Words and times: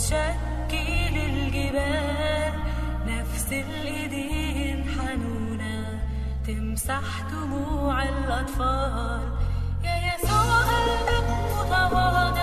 تشكي 0.00 1.08
للجبال 1.14 2.52
نفس 3.06 3.52
الإيدين 3.52 4.84
حنونة 4.88 6.00
تمسح 6.46 7.06
دموع 7.32 8.02
الأطفال. 8.02 9.20
يا 9.84 9.96
يسوع 10.08 10.58
قلبك 10.70 11.28
متواضع 11.52 12.39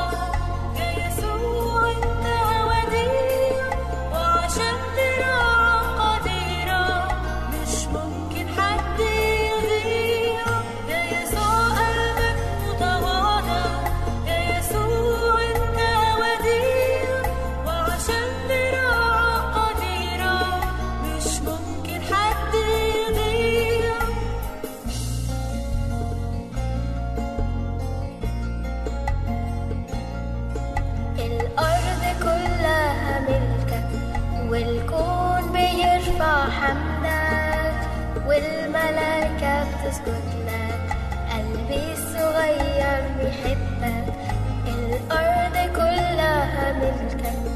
للكل 46.82 47.50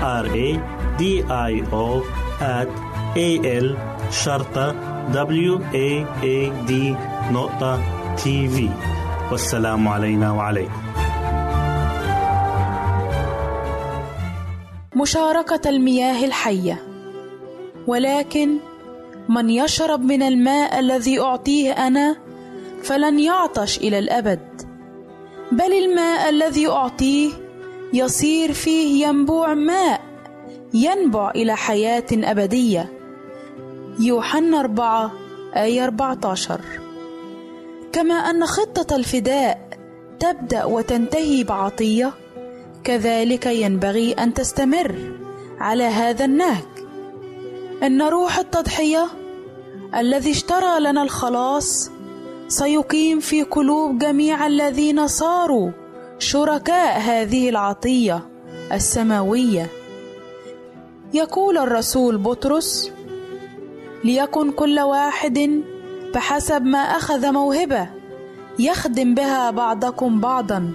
R 0.00 0.26
A 0.46 0.48
D 1.00 1.02
I 1.28 1.52
O 1.72 1.86
at 2.40 2.70
A 3.16 3.30
L 3.64 3.68
شرطة 4.10 4.74
W 5.12 5.52
A 5.72 5.88
A 6.22 6.50
D 6.68 6.72
نقطة 7.32 7.80
تي 8.16 8.48
في 8.48 8.68
والسلام 9.30 9.88
علينا 9.88 10.32
وعليكم. 10.32 10.82
مشاركة 14.96 15.70
المياه 15.70 16.24
الحية. 16.24 16.82
ولكن 17.86 18.56
من 19.28 19.50
يشرب 19.50 20.00
من 20.00 20.22
الماء 20.22 20.80
الذي 20.80 21.20
أعطيه 21.20 21.72
أنا 21.72 22.16
فلن 22.82 23.18
يعطش 23.18 23.78
إلى 23.78 23.98
الأبد. 23.98 24.62
بل 25.52 25.72
الماء 25.72 26.28
الذي 26.28 26.68
أعطيه 26.68 27.30
يصير 27.92 28.52
فيه 28.52 29.06
ينبوع 29.06 29.54
ماء 29.54 30.00
ينبع 30.74 31.30
إلى 31.30 31.56
حياة 31.56 32.06
أبدية. 32.12 32.92
يوحنا 33.98 34.60
4 34.60 35.12
آية 35.56 35.84
14 35.84 36.60
كما 37.92 38.14
أن 38.14 38.46
خطة 38.46 38.96
الفداء 38.96 39.68
تبدأ 40.20 40.64
وتنتهي 40.64 41.44
بعطية 41.44 42.12
كذلك 42.84 43.46
ينبغي 43.46 44.12
أن 44.12 44.34
تستمر 44.34 44.94
على 45.58 45.84
هذا 45.84 46.24
النهج. 46.24 46.64
إن 47.82 48.02
روح 48.02 48.38
التضحية 48.38 49.06
الذي 49.96 50.30
اشترى 50.30 50.80
لنا 50.80 51.02
الخلاص 51.02 51.90
سيقيم 52.48 53.20
في 53.20 53.42
قلوب 53.42 53.98
جميع 53.98 54.46
الذين 54.46 55.06
صاروا 55.06 55.70
شركاء 56.20 57.00
هذه 57.00 57.48
العطية 57.48 58.28
السماوية. 58.72 59.66
يقول 61.14 61.58
الرسول 61.58 62.18
بطرس 62.18 62.92
ليكن 64.04 64.52
كل 64.52 64.80
واحد 64.80 65.62
بحسب 66.14 66.62
ما 66.62 66.78
أخذ 66.78 67.32
موهبة 67.32 67.88
يخدم 68.58 69.14
بها 69.14 69.50
بعضكم 69.50 70.20
بعضا 70.20 70.72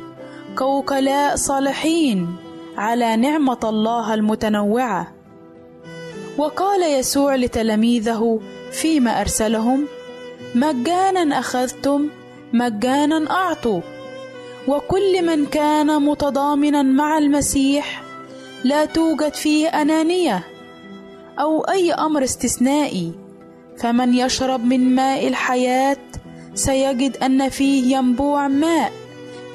كوكلاء 0.58 1.36
صالحين 1.36 2.36
على 2.78 3.16
نعمة 3.16 3.60
الله 3.64 4.14
المتنوعة. 4.14 5.08
وقال 6.38 7.00
يسوع 7.00 7.36
لتلاميذه 7.36 8.40
فيما 8.72 9.22
أرسلهم 9.22 9.88
مجانا 10.56 11.40
أخذتم 11.40 12.10
مجانا 12.54 13.32
أعطوا. 13.32 13.82
وكل 14.68 15.26
من 15.26 15.46
كان 15.46 16.02
متضامنا 16.02 16.84
مع 16.84 17.18
المسيح 17.18 18.04
لا 18.64 18.86
توجد 18.86 19.34
فيه 19.34 19.68
أنانية 19.68 20.44
أو 21.40 21.62
أي 21.62 21.94
أمر 21.94 22.24
استثنائي. 22.24 23.12
فمن 23.78 24.14
يشرب 24.14 24.66
من 24.66 24.96
ماء 24.96 25.28
الحياة 25.28 25.98
سيجد 26.54 27.18
أن 27.18 27.50
فيه 27.50 27.98
ينبوع 27.98 28.48
ماء 28.48 28.92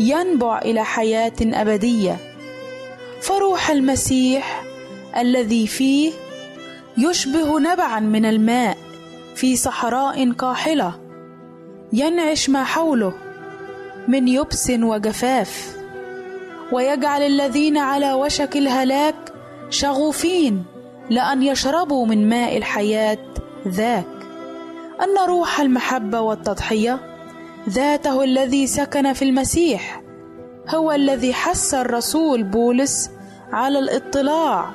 ينبع 0.01 0.59
إلى 0.59 0.85
حياة 0.85 1.33
أبدية. 1.43 2.17
فروح 3.21 3.71
المسيح 3.71 4.65
الذي 5.17 5.67
فيه 5.67 6.13
يشبه 6.99 7.61
نبعا 7.61 8.01
من 8.01 8.25
الماء 8.25 8.77
في 9.35 9.57
صحراء 9.57 10.33
قاحلة 10.33 11.01
ينعش 11.93 12.51
ما 12.51 12.65
حوله. 12.65 13.30
من 14.11 14.29
يبس 14.29 14.71
وجفاف 14.71 15.77
ويجعل 16.73 17.23
الذين 17.23 17.79
على 17.79 18.13
وشك 18.13 18.57
الهلاك 18.57 19.33
شغوفين 19.71 20.65
لأن 21.11 21.43
يشربوا 21.43 22.07
من 22.07 22.29
ماء 22.29 22.57
الحياة 22.57 23.19
ذاك. 23.69 24.07
أن 25.03 25.29
روح 25.29 25.61
المحبة 25.61 26.21
والتضحية 26.21 26.99
ذاته 27.69 28.25
الذي 28.25 28.67
سكن 28.67 29.13
في 29.13 29.23
المسيح 29.25 30.03
هو 30.69 30.93
الذي 30.93 31.35
حث 31.35 31.75
الرسول 31.75 32.43
بولس 32.43 33.11
على 33.53 33.79
الاطلاع 33.79 34.71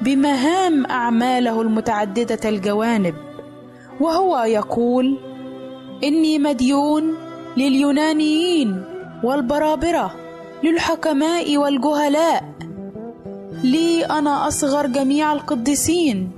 بمهام 0.00 0.86
أعماله 0.86 1.62
المتعددة 1.62 2.48
الجوانب 2.48 3.14
وهو 4.00 4.38
يقول 4.38 5.18
إني 6.04 6.38
مديون 6.38 7.27
لليونانيين 7.58 8.82
والبرابرة 9.22 10.14
للحكماء 10.64 11.56
والجهلاء. 11.56 12.44
لي 13.64 14.04
أنا 14.04 14.48
أصغر 14.48 14.86
جميع 14.86 15.32
القديسين. 15.32 16.30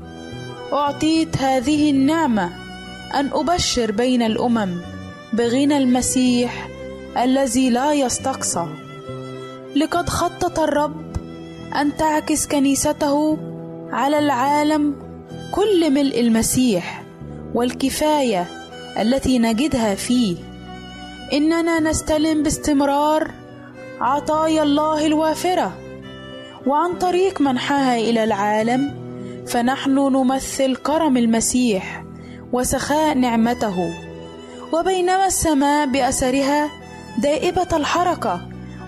أعطيت 0.73 1.37
هذه 1.37 1.91
النعمة 1.91 2.51
أن 3.15 3.31
أبشر 3.33 3.93
بين 3.93 4.23
الأمم 4.23 4.77
بغنى 5.33 5.77
المسيح 5.77 6.69
الذي 7.19 7.71
لا 7.71 7.93
يستقصى. 7.93 8.67
لقد 9.77 10.09
خطط 10.09 10.59
الرب 10.59 11.03
أن 11.81 11.97
تعكس 11.97 12.47
كنيسته 12.47 13.39
على 13.93 14.19
العالم 14.19 14.95
كل 15.53 15.91
ملء 15.91 16.21
المسيح 16.21 17.03
والكفاية 17.55 18.47
التي 19.01 19.39
نجدها 19.39 19.95
فيه. 19.95 20.50
إننا 21.33 21.81
نستلم 21.81 22.43
باستمرار 22.43 23.31
عطايا 24.01 24.63
الله 24.63 25.07
الوافرة. 25.07 25.73
وعن 26.67 26.99
طريق 26.99 27.41
منحها 27.41 27.97
إلى 27.97 28.25
العالم 28.25 28.95
فنحن 29.47 29.95
نمثل 29.95 30.77
كرم 30.77 31.17
المسيح 31.17 32.05
وسخاء 32.53 33.19
نعمته. 33.19 33.95
وبينما 34.73 35.27
السماء 35.27 35.87
بأثرها 35.87 36.71
دائبة 37.19 37.69
الحركة 37.73 38.41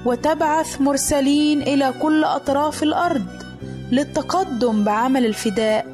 وتبعث 0.07 0.81
مرسلين 0.81 1.63
إلى 1.63 1.95
كل 2.03 2.25
أطراف 2.25 2.83
الأرض 2.83 3.27
للتقدم 3.93 4.85
بعمل 4.85 5.27
الفداء. 5.27 5.87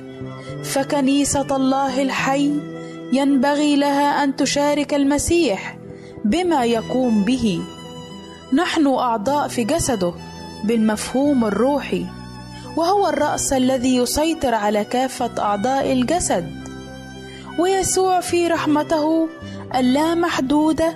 فكنيسة 0.65 1.57
الله 1.57 2.03
الحي 2.03 2.53
ينبغي 3.13 3.77
لها 3.77 4.25
أن 4.25 4.37
تشارك 4.37 4.95
المسيح 4.95 5.78
بما 6.25 6.65
يقوم 6.65 7.25
به. 7.25 7.61
نحن 8.53 8.87
أعضاء 8.87 9.49
في 9.49 9.65
جسده 9.65 10.13
بالمفهوم 10.65 11.45
الروحي 11.45 12.07
وهو 12.77 13.09
الرأس 13.09 13.53
الذي 13.53 13.97
يسيطر 13.97 14.55
على 14.55 14.85
كافة 14.85 15.31
أعضاء 15.39 15.93
الجسد 15.93 16.69
ويسوع 17.59 18.21
في 18.21 18.47
رحمته 18.47 19.29
اللامحدوده 19.75 20.95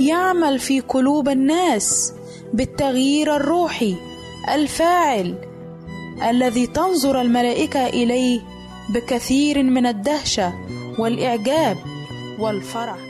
يعمل 0.00 0.58
في 0.58 0.80
قلوب 0.80 1.28
الناس 1.28 2.12
بالتغيير 2.52 3.36
الروحي 3.36 3.96
الفاعل 4.54 5.34
الذي 6.30 6.66
تنظر 6.66 7.20
الملائكة 7.20 7.86
إليه 7.86 8.40
بكثير 8.94 9.62
من 9.62 9.86
الدهشة 9.86 10.52
والإعجاب 10.98 11.76
والفرح. 12.38 13.09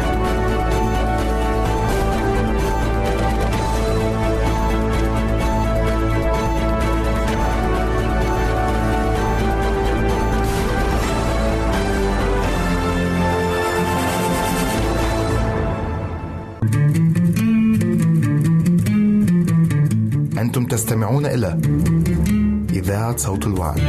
تستمعون 20.71 21.25
إلى 21.25 21.57
إذاعة 22.73 23.17
صوت 23.17 23.47
الوعي. 23.47 23.81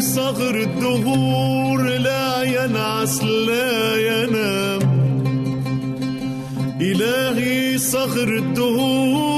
صغر 0.00 0.60
الدهور 0.60 1.82
لا 1.82 2.42
ينعس 2.42 3.22
لا 3.22 3.96
ينعس 3.96 4.35
صغر 7.78 8.28
الدهور 8.28 9.35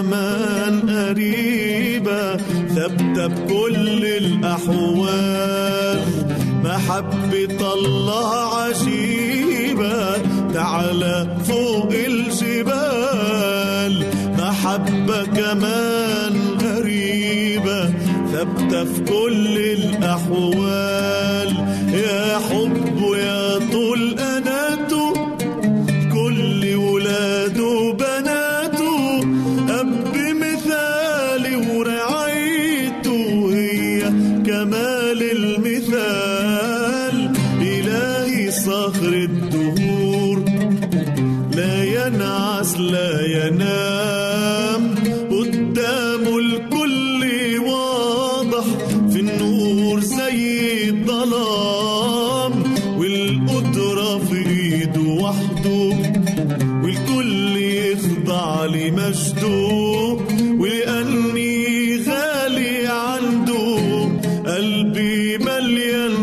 Yemen. 0.00 0.49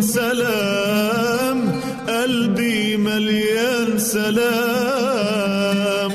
سلام 0.08 1.60
قلبي 2.08 2.98
مليان 2.98 3.98
سلام. 3.98 6.12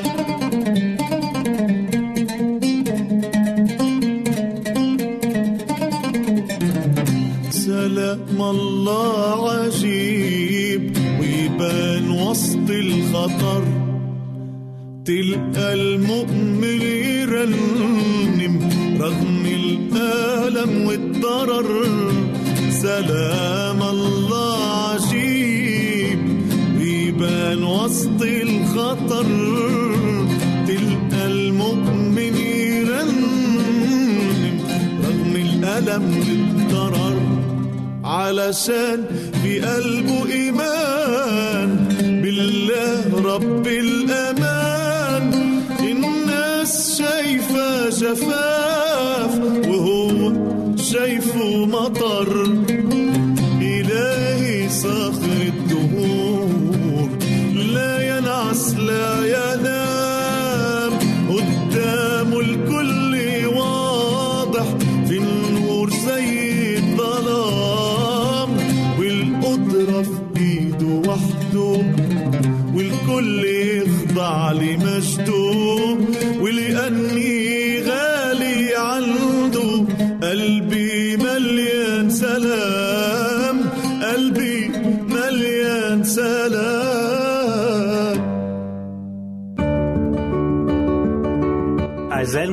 سلام 7.51 8.41
الله 8.41 9.53
عجيب 9.53 10.97
ويبان 11.21 12.11
وسط 12.11 12.71
الخطر. 12.71 13.65
تلقى 15.05 15.75
المؤمن 15.75 16.83
يرنم 17.21 18.55
رغم 19.01 19.47
الألم 19.47 20.87
والضرر. 20.87 21.71
سلام 22.83 23.62
علشان 38.33 39.05
في 39.43 39.61
قلبه 39.61 40.32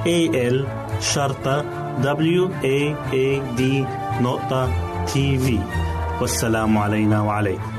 A 0.00 0.30
L 0.32 0.66
شرطة 1.00 1.62
W 2.02 2.48
A 2.62 2.96
A 3.12 3.56
D 3.58 3.62
نقطة 4.22 4.68
تي 5.06 5.38
في 5.38 5.58
والسلام 6.20 6.78
علينا 6.78 7.22
وعليكم. 7.22 7.70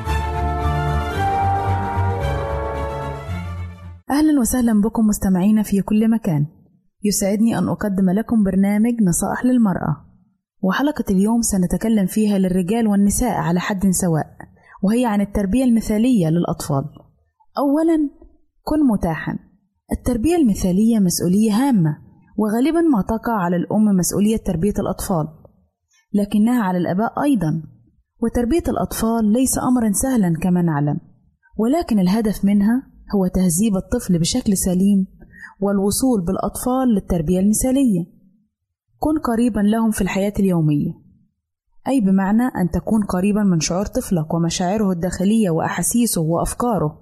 أهلا 4.10 4.40
وسهلا 4.40 4.82
بكم 4.82 5.06
مستمعينا 5.06 5.64
في 5.64 5.82
كل 5.82 6.10
مكان. 6.10 6.46
يسعدني 7.04 7.58
أن 7.58 7.70
أقدم 7.70 8.10
لكم 8.10 8.44
برنامج 8.44 8.94
نصائح 9.02 9.46
للمرأة. 9.46 9.96
وحلقة 10.62 11.06
اليوم 11.10 11.42
سنتكلم 11.42 12.06
فيها 12.06 12.38
للرجال 12.38 12.88
والنساء 12.88 13.34
على 13.34 13.60
حد 13.60 13.90
سواء 13.90 14.28
وهي 14.84 15.06
عن 15.06 15.22
التربية 15.22 15.64
المثالية 15.64 16.28
للأطفال. 16.30 16.84
أولا 17.58 18.10
كن 18.64 18.88
متاحا. 18.94 19.40
التربية 19.92 20.36
المثالية 20.36 21.00
مسؤولية 21.00 21.52
هامة. 21.52 22.11
وغالبا 22.38 22.82
ما 22.82 23.02
تقع 23.02 23.34
على 23.34 23.56
الأم 23.56 23.86
مسؤولية 23.86 24.38
تربية 24.38 24.74
الأطفال 24.80 25.28
لكنها 26.14 26.64
على 26.64 26.78
الآباء 26.78 27.24
أيضا 27.24 27.64
وتربية 28.24 28.64
الأطفال 28.68 29.26
ليس 29.34 29.58
أمرا 29.58 29.92
سهلا 29.92 30.34
كما 30.42 30.62
نعلم 30.62 31.00
ولكن 31.58 32.00
الهدف 32.00 32.46
منها 32.46 32.84
هو 33.16 33.28
تهذيب 33.28 33.76
الطفل 33.76 34.20
بشكل 34.20 34.58
سليم 34.58 35.08
والوصول 35.62 36.26
بالأطفال 36.26 36.88
للتربية 36.96 37.40
المثالية. 37.40 38.06
كن 39.00 39.20
قريبا 39.20 39.60
لهم 39.60 39.92
في 39.92 40.02
الحياة 40.02 40.34
اليومية. 40.40 40.92
أي 41.88 42.02
بمعنى 42.02 42.44
أن 42.44 42.70
تكون 42.74 43.04
قريبا 43.04 43.44
من 43.44 43.60
شعور 43.60 43.86
طفلك 43.86 44.34
ومشاعره 44.34 44.92
الداخلية 44.92 45.50
وأحاسيسه 45.50 46.22
وأفكاره. 46.22 47.02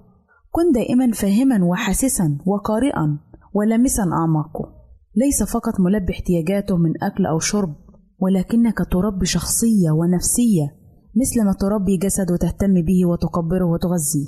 كن 0.50 0.72
دائما 0.72 1.12
فاهما 1.12 1.64
وحاسسا 1.64 2.38
وقارئا 2.46 3.18
ولامسا 3.54 4.02
أعماقه. 4.02 4.79
ليس 5.16 5.42
فقط 5.42 5.80
ملبي 5.80 6.12
احتياجاته 6.12 6.76
من 6.76 6.92
أكل 7.02 7.26
أو 7.26 7.38
شرب 7.38 7.76
ولكنك 8.18 8.78
تربي 8.92 9.26
شخصية 9.26 9.90
ونفسية 9.90 10.80
مثل 11.16 11.44
ما 11.44 11.52
تربي 11.60 11.96
جسد 11.96 12.30
وتهتم 12.30 12.74
به 12.74 13.06
وتكبره 13.06 13.64
وتغذيه. 13.64 14.26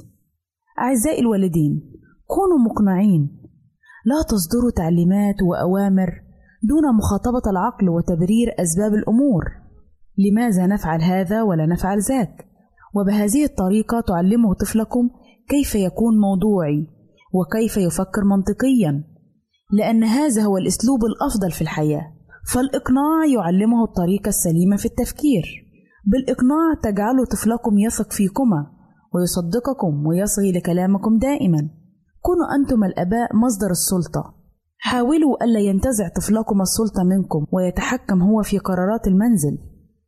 أعزائي 0.79 1.21
الوالدين 1.21 1.93
كونوا 2.27 2.59
مقنعين. 2.59 3.39
لا 4.05 4.23
تصدروا 4.29 4.71
تعليمات 4.77 5.43
وأوامر 5.43 6.11
دون 6.63 6.97
مخاطبة 6.97 7.51
العقل 7.51 7.89
وتبرير 7.89 8.55
أسباب 8.59 8.95
الأمور. 8.95 9.45
لماذا 10.19 10.67
نفعل 10.67 11.03
هذا 11.03 11.43
ولا 11.43 11.67
نفعل 11.67 11.99
ذاك؟ 12.01 12.47
وبهذه 12.95 13.45
الطريقة 13.45 14.01
تعلمه 14.01 14.55
طفلكم 14.55 15.11
كيف 15.49 15.75
يكون 15.75 16.19
موضوعي 16.21 16.87
وكيف 17.33 17.77
يفكر 17.77 18.25
منطقيا. 18.25 19.12
لأن 19.73 20.05
هذا 20.05 20.43
هو 20.43 20.57
الأسلوب 20.57 21.01
الأفضل 21.05 21.51
في 21.51 21.63
الحياة. 21.63 22.13
فالإقناع 22.53 23.27
يعلمه 23.35 23.85
الطريقة 23.85 24.29
السليمة 24.29 24.77
في 24.77 24.87
التفكير. 24.87 25.45
بالإقناع 26.07 26.75
تجعل 26.83 27.27
طفلكم 27.33 27.79
يثق 27.79 28.13
فيكما 28.13 28.67
ويصدقكم 29.15 30.07
ويصغي 30.07 30.53
لكلامكم 30.53 31.19
دائما. 31.19 31.71
كونوا 32.21 32.55
أنتم 32.55 32.85
الآباء 32.85 33.37
مصدر 33.37 33.71
السلطة. 33.71 34.35
حاولوا 34.79 35.45
ألا 35.45 35.61
ينتزع 35.61 36.09
طفلكم 36.09 36.61
السلطة 36.61 37.03
منكم 37.05 37.47
ويتحكم 37.53 38.23
هو 38.23 38.43
في 38.43 38.59
قرارات 38.59 39.07
المنزل. 39.07 39.59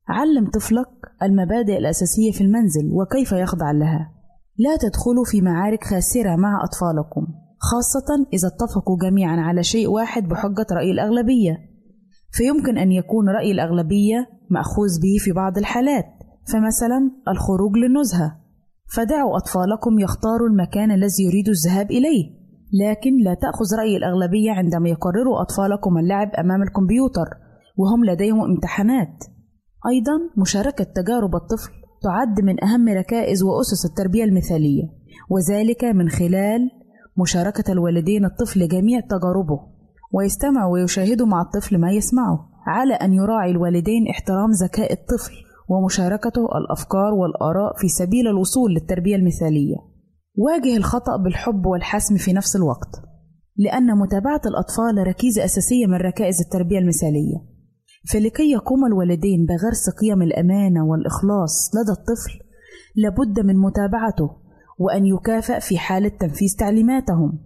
علم 0.09 0.51
طفلك 0.51 0.89
المبادئ 1.23 1.79
الأساسية 1.79 2.33
في 2.33 2.41
المنزل 2.41 2.91
وكيف 2.93 3.33
يخضع 3.33 3.71
لها. 3.71 4.11
لا 4.59 4.77
تدخلوا 4.77 5.25
في 5.25 5.41
معارك 5.41 5.85
خاسرة 5.85 6.37
مع 6.37 6.65
أطفالكم. 6.65 7.44
خاصة 7.71 8.27
إذا 8.33 8.49
اتفقوا 8.49 8.97
جميعا 9.03 9.37
على 9.41 9.63
شيء 9.63 9.89
واحد 9.89 10.29
بحجة 10.29 10.67
رأي 10.73 10.91
الأغلبية. 10.91 11.57
فيمكن 12.31 12.79
أن 12.79 12.93
يكون 12.93 13.29
رأي 13.29 13.53
الأغلبية 13.53 14.29
مأخوذ 14.51 15.01
به 15.03 15.17
في 15.25 15.33
بعض 15.33 15.59
الحالات 15.59 16.05
فمثلا 16.53 17.11
الخروج 17.29 17.77
للنزهة. 17.77 18.41
فدعوا 18.97 19.37
أطفالكم 19.37 19.99
يختاروا 19.99 20.49
المكان 20.49 20.91
الذي 20.91 21.23
يريدوا 21.27 21.53
الذهاب 21.53 21.91
إليه 21.91 22.25
لكن 22.85 23.17
لا 23.25 23.35
تأخذ 23.35 23.77
رأي 23.79 23.97
الأغلبية 23.97 24.51
عندما 24.51 24.89
يقرروا 24.89 25.43
أطفالكم 25.43 25.99
اللعب 25.99 26.31
أمام 26.39 26.63
الكمبيوتر 26.63 27.29
وهم 27.77 28.05
لديهم 28.05 28.41
امتحانات. 28.41 29.25
أيضا 29.89 30.13
مشاركة 30.37 30.85
تجارب 30.85 31.35
الطفل 31.35 31.73
تعد 32.03 32.41
من 32.41 32.65
أهم 32.65 32.89
ركائز 32.89 33.43
وأسس 33.43 33.87
التربية 33.91 34.25
المثالية 34.25 34.83
وذلك 35.31 35.85
من 35.85 36.09
خلال 36.09 36.71
مشاركة 37.19 37.73
الوالدين 37.73 38.25
الطفل 38.25 38.69
جميع 38.69 39.01
تجاربه 39.01 39.61
ويستمع 40.13 40.67
ويشاهد 40.67 41.23
مع 41.23 41.43
الطفل 41.43 41.79
ما 41.79 41.93
يسمعه 41.93 42.49
على 42.67 42.95
أن 42.95 43.15
يراعي 43.15 43.51
الوالدين 43.51 44.09
احترام 44.09 44.51
ذكاء 44.51 44.93
الطفل 44.93 45.33
ومشاركته 45.69 46.49
الأفكار 46.59 47.15
والآراء 47.15 47.77
في 47.77 47.89
سبيل 47.89 48.29
الوصول 48.29 48.75
للتربية 48.75 49.17
المثالية. 49.17 49.77
واجه 50.37 50.77
الخطأ 50.77 51.17
بالحب 51.17 51.67
والحسم 51.67 52.17
في 52.17 52.33
نفس 52.33 52.57
الوقت 52.57 53.03
لأن 53.57 53.99
متابعة 53.99 54.41
الأطفال 54.47 55.07
ركيزة 55.07 55.45
أساسية 55.45 55.87
من 55.87 55.95
ركائز 55.95 56.41
التربية 56.41 56.79
المثالية. 56.79 57.37
فلكي 58.13 58.51
يقوم 58.51 58.87
الوالدين 58.87 59.47
بغرس 59.47 59.91
قيم 60.01 60.23
الأمانة 60.23 60.85
والإخلاص 60.87 61.71
لدى 61.75 61.93
الطفل 61.93 62.41
لابد 62.97 63.41
من 63.41 63.57
متابعته 63.57 64.44
وأن 64.79 65.07
يكافئ 65.07 65.61
في 65.61 65.79
حالة 65.79 66.09
تنفيذ 66.09 66.57
تعليماتهم. 66.59 67.39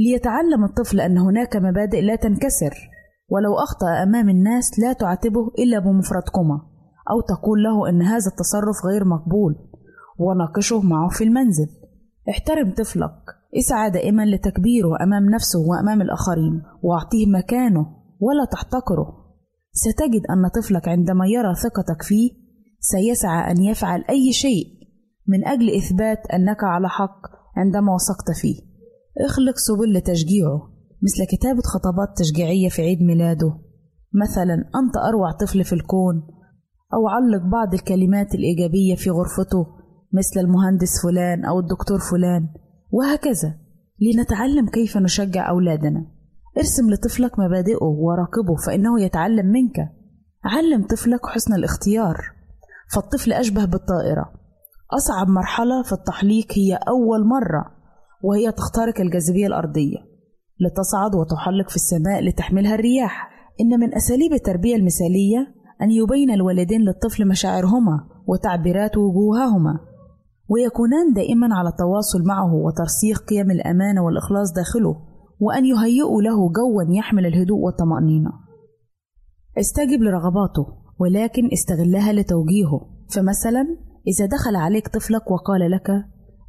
ليتعلم 0.00 0.64
الطفل 0.64 1.00
أن 1.00 1.18
هناك 1.18 1.56
مبادئ 1.56 2.00
لا 2.00 2.16
تنكسر 2.16 2.74
ولو 3.28 3.54
أخطأ 3.54 4.02
أمام 4.02 4.28
الناس 4.28 4.78
لا 4.78 4.92
تعاتبه 4.92 5.50
إلا 5.58 5.78
بمفردكما 5.78 6.60
أو 7.10 7.20
تقول 7.20 7.62
له 7.62 7.88
أن 7.88 8.02
هذا 8.02 8.30
التصرف 8.30 8.86
غير 8.86 9.04
مقبول 9.04 9.54
وناقشه 10.18 10.80
معه 10.80 11.08
في 11.08 11.24
المنزل. 11.24 11.66
احترم 12.30 12.70
طفلك 12.70 13.12
اسعى 13.58 13.90
دائما 13.90 14.26
لتكبيره 14.26 15.02
أمام 15.02 15.30
نفسه 15.30 15.58
وأمام 15.58 16.02
الآخرين 16.02 16.62
وأعطيه 16.82 17.26
مكانه 17.26 17.86
ولا 18.20 18.44
تحتقره. 18.52 19.22
ستجد 19.72 20.22
أن 20.30 20.48
طفلك 20.48 20.88
عندما 20.88 21.26
يرى 21.26 21.54
ثقتك 21.54 22.02
فيه 22.02 22.30
سيسعى 22.80 23.50
أن 23.50 23.62
يفعل 23.62 24.04
أي 24.10 24.32
شيء 24.32 24.81
من 25.26 25.46
أجل 25.46 25.76
إثبات 25.76 26.26
أنك 26.26 26.64
على 26.64 26.88
حق 26.88 27.20
عندما 27.56 27.94
وثقت 27.94 28.30
فيه. 28.40 28.60
اخلق 29.26 29.56
سبل 29.56 29.92
لتشجيعه 29.92 30.72
مثل 31.02 31.24
كتابة 31.30 31.62
خطابات 31.62 32.18
تشجيعية 32.18 32.68
في 32.68 32.82
عيد 32.82 33.02
ميلاده. 33.02 33.58
مثلا 34.22 34.54
أنت 34.54 34.96
أروع 35.08 35.32
طفل 35.32 35.64
في 35.64 35.72
الكون. 35.72 36.22
أو 36.94 37.08
علق 37.08 37.42
بعض 37.52 37.74
الكلمات 37.74 38.34
الإيجابية 38.34 38.94
في 38.94 39.10
غرفته 39.10 39.66
مثل 40.12 40.40
المهندس 40.40 41.02
فلان 41.02 41.44
أو 41.44 41.60
الدكتور 41.60 41.98
فلان. 41.98 42.48
وهكذا. 42.90 43.54
لنتعلم 44.00 44.68
كيف 44.68 44.96
نشجع 44.96 45.50
أولادنا. 45.50 46.06
ارسم 46.58 46.90
لطفلك 46.90 47.38
مبادئه 47.38 47.84
وراقبه 47.84 48.56
فإنه 48.66 49.00
يتعلم 49.00 49.46
منك. 49.46 49.92
علم 50.44 50.86
طفلك 50.86 51.26
حسن 51.26 51.54
الاختيار. 51.54 52.16
فالطفل 52.94 53.32
أشبه 53.32 53.64
بالطائرة. 53.64 54.41
أصعب 54.94 55.28
مرحلة 55.28 55.82
في 55.82 55.92
التحليق 55.92 56.46
هي 56.52 56.78
أول 56.88 57.26
مرة 57.26 57.64
وهي 58.22 58.52
تخترق 58.52 59.00
الجاذبية 59.00 59.46
الأرضية 59.46 59.98
لتصعد 60.60 61.14
وتحلق 61.14 61.68
في 61.70 61.76
السماء 61.76 62.20
لتحملها 62.22 62.74
الرياح. 62.74 63.32
إن 63.60 63.80
من 63.80 63.94
أساليب 63.94 64.32
التربية 64.32 64.76
المثالية 64.76 65.54
أن 65.82 65.90
يبين 65.90 66.30
الوالدين 66.30 66.80
للطفل 66.80 67.28
مشاعرهما 67.28 68.08
وتعبيرات 68.26 68.96
وجوههما 68.96 69.78
ويكونان 70.48 71.12
دائما 71.14 71.48
على 71.54 71.72
تواصل 71.78 72.22
معه 72.26 72.54
وترسيخ 72.54 73.18
قيم 73.18 73.50
الأمانة 73.50 74.04
والإخلاص 74.04 74.52
داخله 74.52 74.96
وأن 75.40 75.64
يهيئوا 75.66 76.22
له 76.22 76.36
جوا 76.36 76.98
يحمل 76.98 77.26
الهدوء 77.26 77.58
والطمأنينة. 77.58 78.30
استجب 79.58 80.02
لرغباته 80.02 80.66
ولكن 80.98 81.48
استغلها 81.52 82.12
لتوجيهه. 82.12 82.80
فمثلا 83.14 83.91
إذا 84.06 84.26
دخل 84.26 84.56
عليك 84.56 84.88
طفلك 84.88 85.30
وقال 85.30 85.70
لك 85.70 85.90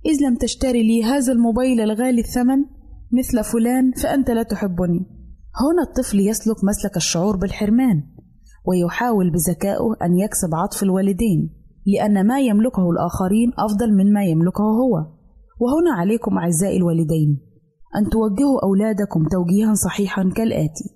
إذ 0.05 0.25
لم 0.27 0.35
تشتري 0.35 0.83
لي 0.83 1.03
هذا 1.03 1.33
الموبايل 1.33 1.81
الغالي 1.81 2.21
الثمن 2.21 2.65
مثل 3.11 3.43
فلان 3.43 3.91
فأنت 3.91 4.29
لا 4.29 4.43
تحبني. 4.43 4.99
هنا 5.61 5.83
الطفل 5.89 6.19
يسلك 6.19 6.63
مسلك 6.63 6.97
الشعور 6.97 7.37
بالحرمان 7.37 8.03
ويحاول 8.65 9.31
بذكائه 9.31 9.95
أن 10.03 10.17
يكسب 10.19 10.55
عطف 10.55 10.83
الوالدين 10.83 11.49
لأن 11.85 12.27
ما 12.27 12.39
يملكه 12.39 12.89
الآخرين 12.91 13.51
أفضل 13.57 13.93
من 13.93 14.13
ما 14.13 14.23
يملكه 14.23 14.63
هو. 14.63 14.95
وهنا 15.59 15.93
عليكم 15.93 16.37
أعزائي 16.37 16.77
الوالدين 16.77 17.41
أن 17.95 18.09
توجهوا 18.09 18.63
أولادكم 18.63 19.27
توجيها 19.31 19.73
صحيحا 19.73 20.31
كالآتي. 20.35 20.89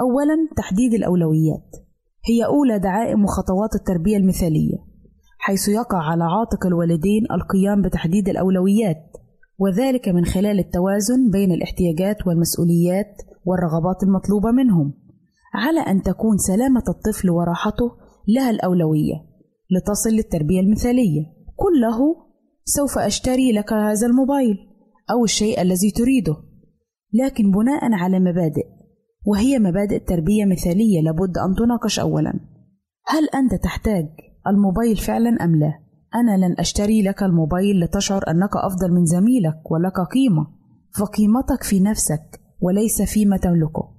أولا 0.00 0.48
تحديد 0.56 0.94
الأولويات. 0.94 1.70
هي 2.28 2.44
أولى 2.44 2.78
دعائم 2.78 3.24
وخطوات 3.24 3.74
التربية 3.74 4.16
المثالية. 4.16 4.87
حيث 5.48 5.68
يقع 5.68 5.98
على 5.98 6.24
عاتق 6.24 6.66
الوالدين 6.66 7.22
القيام 7.32 7.82
بتحديد 7.82 8.28
الأولويات 8.28 9.16
وذلك 9.58 10.08
من 10.08 10.24
خلال 10.24 10.58
التوازن 10.58 11.30
بين 11.30 11.52
الاحتياجات 11.52 12.26
والمسؤوليات 12.26 13.16
والرغبات 13.44 14.02
المطلوبة 14.02 14.50
منهم 14.50 14.94
على 15.54 15.80
أن 15.80 16.02
تكون 16.02 16.38
سلامة 16.38 16.82
الطفل 16.88 17.30
وراحته 17.30 17.90
لها 18.28 18.50
الأولوية 18.50 19.14
لتصل 19.70 20.10
للتربية 20.10 20.60
المثالية. 20.60 21.22
قل 21.58 21.80
له 21.80 21.98
سوف 22.64 22.98
أشتري 22.98 23.52
لك 23.52 23.72
هذا 23.72 24.06
الموبايل 24.06 24.56
أو 25.10 25.24
الشيء 25.24 25.62
الذي 25.62 25.90
تريده. 25.90 26.36
لكن 27.12 27.50
بناء 27.50 27.92
على 27.92 28.20
مبادئ 28.20 28.66
وهي 29.26 29.58
مبادئ 29.58 29.98
تربية 29.98 30.44
مثالية 30.44 31.00
لابد 31.00 31.38
أن 31.38 31.54
تناقش 31.58 31.98
أولا 31.98 32.32
هل 33.06 33.28
أنت 33.34 33.62
تحتاج 33.64 34.06
الموبايل 34.48 34.96
فعلا 34.96 35.44
أم 35.44 35.56
لا؟ 35.56 35.72
أنا 36.14 36.46
لن 36.46 36.54
أشتري 36.58 37.02
لك 37.02 37.22
الموبايل 37.22 37.80
لتشعر 37.80 38.22
أنك 38.30 38.56
أفضل 38.56 38.92
من 38.92 39.04
زميلك 39.04 39.70
ولك 39.70 40.00
قيمة. 40.14 40.46
فقيمتك 40.98 41.62
في 41.62 41.80
نفسك 41.80 42.40
وليس 42.60 43.02
فيما 43.02 43.36
تملكه. 43.36 43.94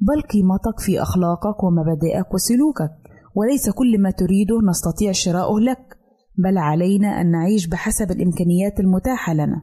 بل 0.00 0.22
قيمتك 0.22 0.80
في 0.80 1.02
أخلاقك 1.02 1.64
ومبادئك 1.64 2.34
وسلوكك. 2.34 2.92
وليس 3.34 3.70
كل 3.70 4.02
ما 4.02 4.10
تريده 4.10 4.58
نستطيع 4.68 5.12
شراؤه 5.12 5.60
لك. 5.60 5.98
بل 6.38 6.58
علينا 6.58 7.20
أن 7.20 7.30
نعيش 7.30 7.66
بحسب 7.66 8.10
الإمكانيات 8.10 8.80
المتاحة 8.80 9.34
لنا. 9.34 9.62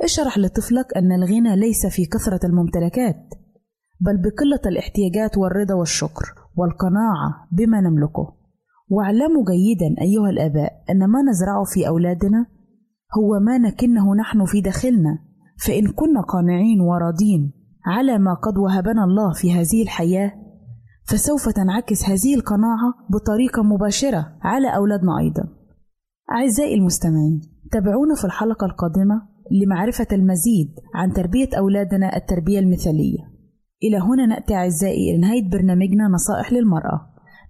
اشرح 0.00 0.38
لطفلك 0.38 0.96
أن 0.96 1.12
الغنى 1.12 1.56
ليس 1.56 1.86
في 1.86 2.04
كثرة 2.04 2.46
الممتلكات 2.46 3.34
بل 4.00 4.16
بقلة 4.16 4.60
الاحتياجات 4.66 5.38
والرضا 5.38 5.74
والشكر 5.74 6.24
والقناعة 6.56 7.48
بما 7.52 7.80
نملكه. 7.80 8.41
واعلموا 8.92 9.44
جيدا 9.44 10.00
أيها 10.00 10.30
الآباء 10.30 10.72
أن 10.90 10.98
ما 10.98 11.22
نزرعه 11.22 11.64
في 11.64 11.88
أولادنا 11.88 12.46
هو 13.18 13.40
ما 13.40 13.58
نكنه 13.58 14.14
نحن 14.14 14.44
في 14.44 14.60
داخلنا 14.60 15.18
فإن 15.66 15.86
كنا 15.86 16.20
قانعين 16.20 16.80
وراضين 16.80 17.52
على 17.86 18.18
ما 18.18 18.34
قد 18.34 18.58
وهبنا 18.58 19.04
الله 19.04 19.32
في 19.32 19.52
هذه 19.52 19.82
الحياة 19.82 20.32
فسوف 21.08 21.48
تنعكس 21.48 22.08
هذه 22.08 22.34
القناعة 22.34 22.94
بطريقة 23.10 23.62
مباشرة 23.62 24.32
على 24.42 24.76
أولادنا 24.76 25.18
أيضا. 25.18 25.48
أعزائي 26.32 26.74
المستمعين 26.74 27.40
تابعونا 27.72 28.14
في 28.14 28.24
الحلقة 28.24 28.64
القادمة 28.64 29.22
لمعرفة 29.50 30.06
المزيد 30.12 30.68
عن 30.94 31.12
تربية 31.12 31.48
أولادنا 31.58 32.16
التربية 32.16 32.58
المثالية. 32.58 33.18
إلى 33.82 33.98
هنا 33.98 34.26
نأتي 34.26 34.54
أعزائي 34.54 35.10
إلى 35.10 35.18
نهاية 35.18 35.50
برنامجنا 35.50 36.08
نصائح 36.08 36.52
للمرأة. 36.52 37.11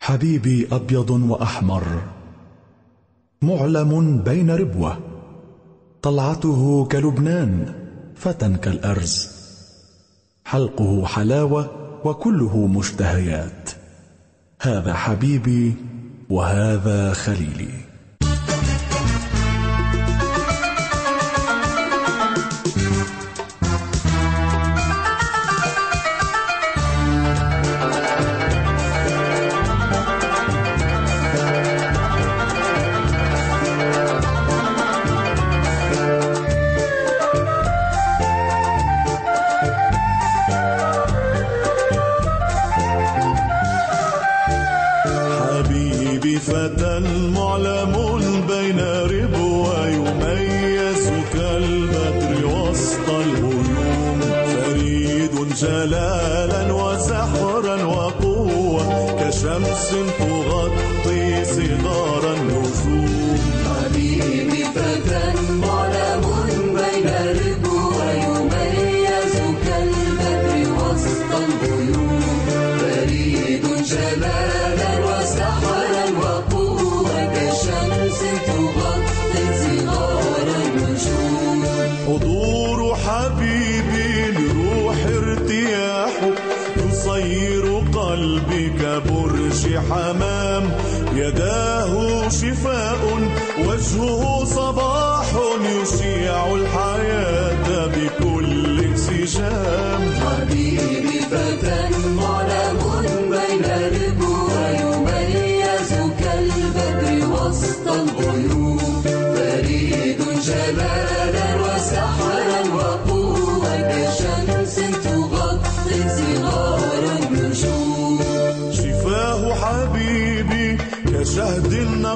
حبيبي 0.00 0.68
أبيض 0.72 1.10
وأحمر 1.10 1.84
معلم 3.42 4.22
بين 4.22 4.50
ربوة 4.50 4.98
طلعته 6.02 6.84
كلبنان 6.84 7.74
فتى 8.16 8.54
كالأرز 8.54 9.28
حلقه 10.44 11.06
حلاوة 11.06 11.81
وكله 12.04 12.66
مشتهيات. 12.66 13.70
هذا 14.62 14.94
حبيبي 14.94 15.74
وهذا 16.30 17.12
خليلي. 17.12 17.91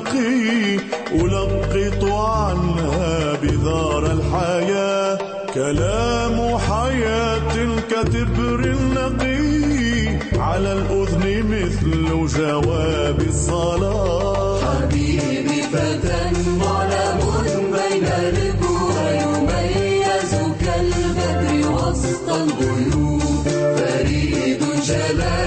نقي 0.07 0.77
ألقط 1.13 2.05
عنها 2.05 3.35
بذار 3.43 4.13
الحياة. 4.13 5.19
كلام 5.55 6.59
حياة 6.59 7.55
كتبر 7.91 8.77
نقي 8.95 10.19
على 10.39 10.73
الأذن 10.73 11.25
مثل 11.51 12.27
جواب 12.39 13.21
الصلاة. 13.29 14.61
حبيبي 14.61 15.63
فتى 15.73 16.23
معلم 16.61 17.21
بين 17.73 18.07
الربوع 18.07 18.95
يميز 19.23 20.33
كالبدر 20.65 21.71
وسط 21.71 22.29
الغيوم 22.29 23.45
فريد 23.77 24.63
جلالا 24.87 25.46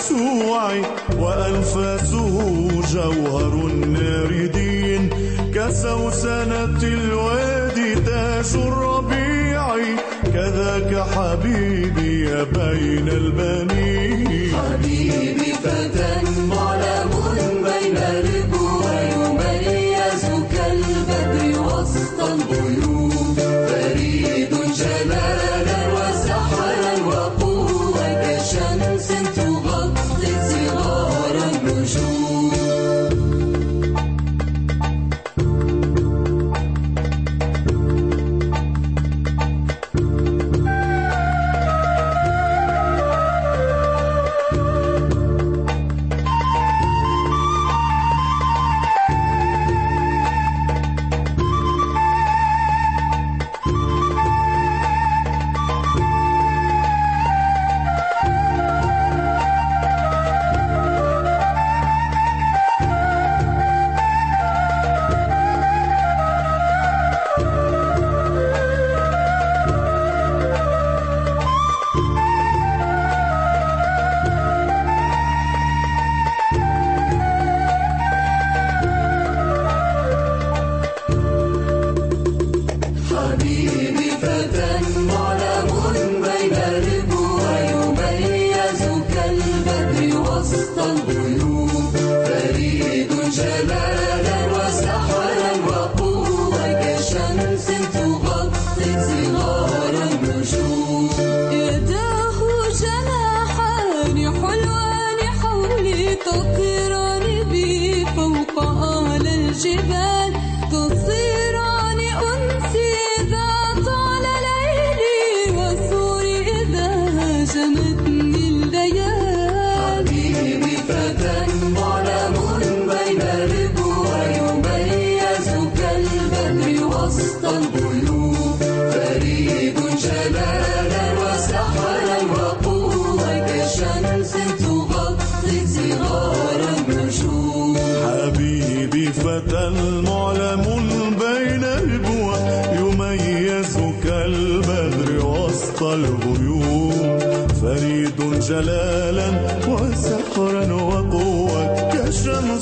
يسوع 0.00 0.72
وأنفاسه 1.18 2.68
جوهر 2.92 3.52
الناردين 3.66 5.10
كسوسنة 5.54 6.82
الوادي 6.82 7.94
تاج 7.94 8.52
الربيع 8.54 9.66
كذاك 10.34 10.92
حبيبي 11.14 12.44
بين 12.44 13.08
البنين. 13.08 14.52
حبيبي 14.56 15.39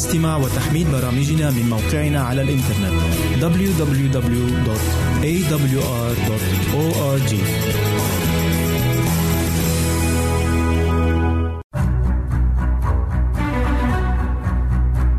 استماع 0.00 0.36
وتحميل 0.36 0.86
برامجنا 0.92 1.50
من 1.50 1.70
موقعنا 1.70 2.20
على 2.20 2.42
الإنترنت 2.42 2.92
www.awr.org 3.40 4.10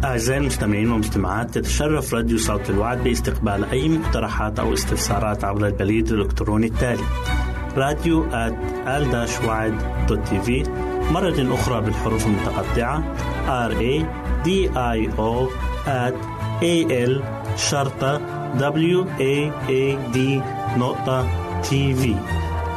أعزائي 0.03 0.39
المستمعين 0.39 0.91
والمستمعات 0.91 1.53
تتشرف 1.55 2.13
راديو 2.13 2.37
صوت 2.37 2.69
الوعد 2.69 3.03
باستقبال 3.03 3.65
أي 3.65 3.89
مقترحات 3.89 4.59
أو 4.59 4.73
استفسارات 4.73 5.43
عبر 5.43 5.67
البريد 5.67 6.11
الإلكتروني 6.11 6.67
التالي 6.67 7.03
راديو 7.77 8.25
في 10.39 10.63
مرة 11.11 11.53
أخرى 11.53 11.81
بالحروف 11.81 12.25
المتقطعة 12.25 13.15
R 13.69 13.73
A 13.73 14.05
D 14.45 14.49
I 14.75 14.99
O 15.19 15.33
at 15.85 16.15
A 16.63 16.75
L 17.09 17.23
شرطة 17.57 18.21
W 18.57 18.99
A 19.19 19.35
A 19.69 19.83
D 20.15 20.17
نقطة 20.77 21.27
تي 21.61 21.93
في 21.93 22.15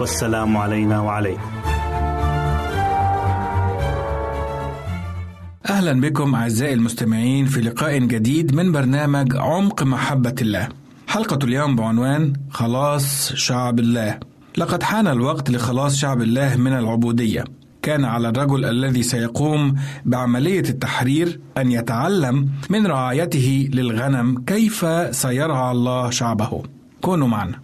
والسلام 0.00 0.56
علينا 0.56 1.00
وعليكم 1.00 1.40
أهلا 5.68 6.00
بكم 6.00 6.34
أعزائي 6.34 6.74
المستمعين 6.74 7.46
في 7.46 7.60
لقاء 7.60 7.98
جديد 7.98 8.54
من 8.54 8.72
برنامج 8.72 9.36
عمق 9.36 9.82
محبة 9.82 10.34
الله. 10.40 10.68
حلقة 11.08 11.38
اليوم 11.44 11.76
بعنوان 11.76 12.32
خلاص 12.50 13.32
شعب 13.32 13.78
الله. 13.78 14.18
لقد 14.58 14.82
حان 14.82 15.06
الوقت 15.06 15.50
لخلاص 15.50 15.96
شعب 15.96 16.22
الله 16.22 16.56
من 16.56 16.72
العبودية. 16.72 17.44
كان 17.84 18.04
على 18.04 18.28
الرجل 18.28 18.64
الذي 18.64 19.02
سيقوم 19.02 19.74
بعملية 20.04 20.60
التحرير 20.74 21.40
أن 21.58 21.72
يتعلم 21.72 22.48
من 22.70 22.86
رعايته 22.86 23.68
للغنم 23.72 24.44
كيف 24.46 24.86
سيرعى 25.10 25.72
الله 25.72 26.10
شعبه. 26.10 26.62
كونوا 27.00 27.28
معنا. 27.28 27.60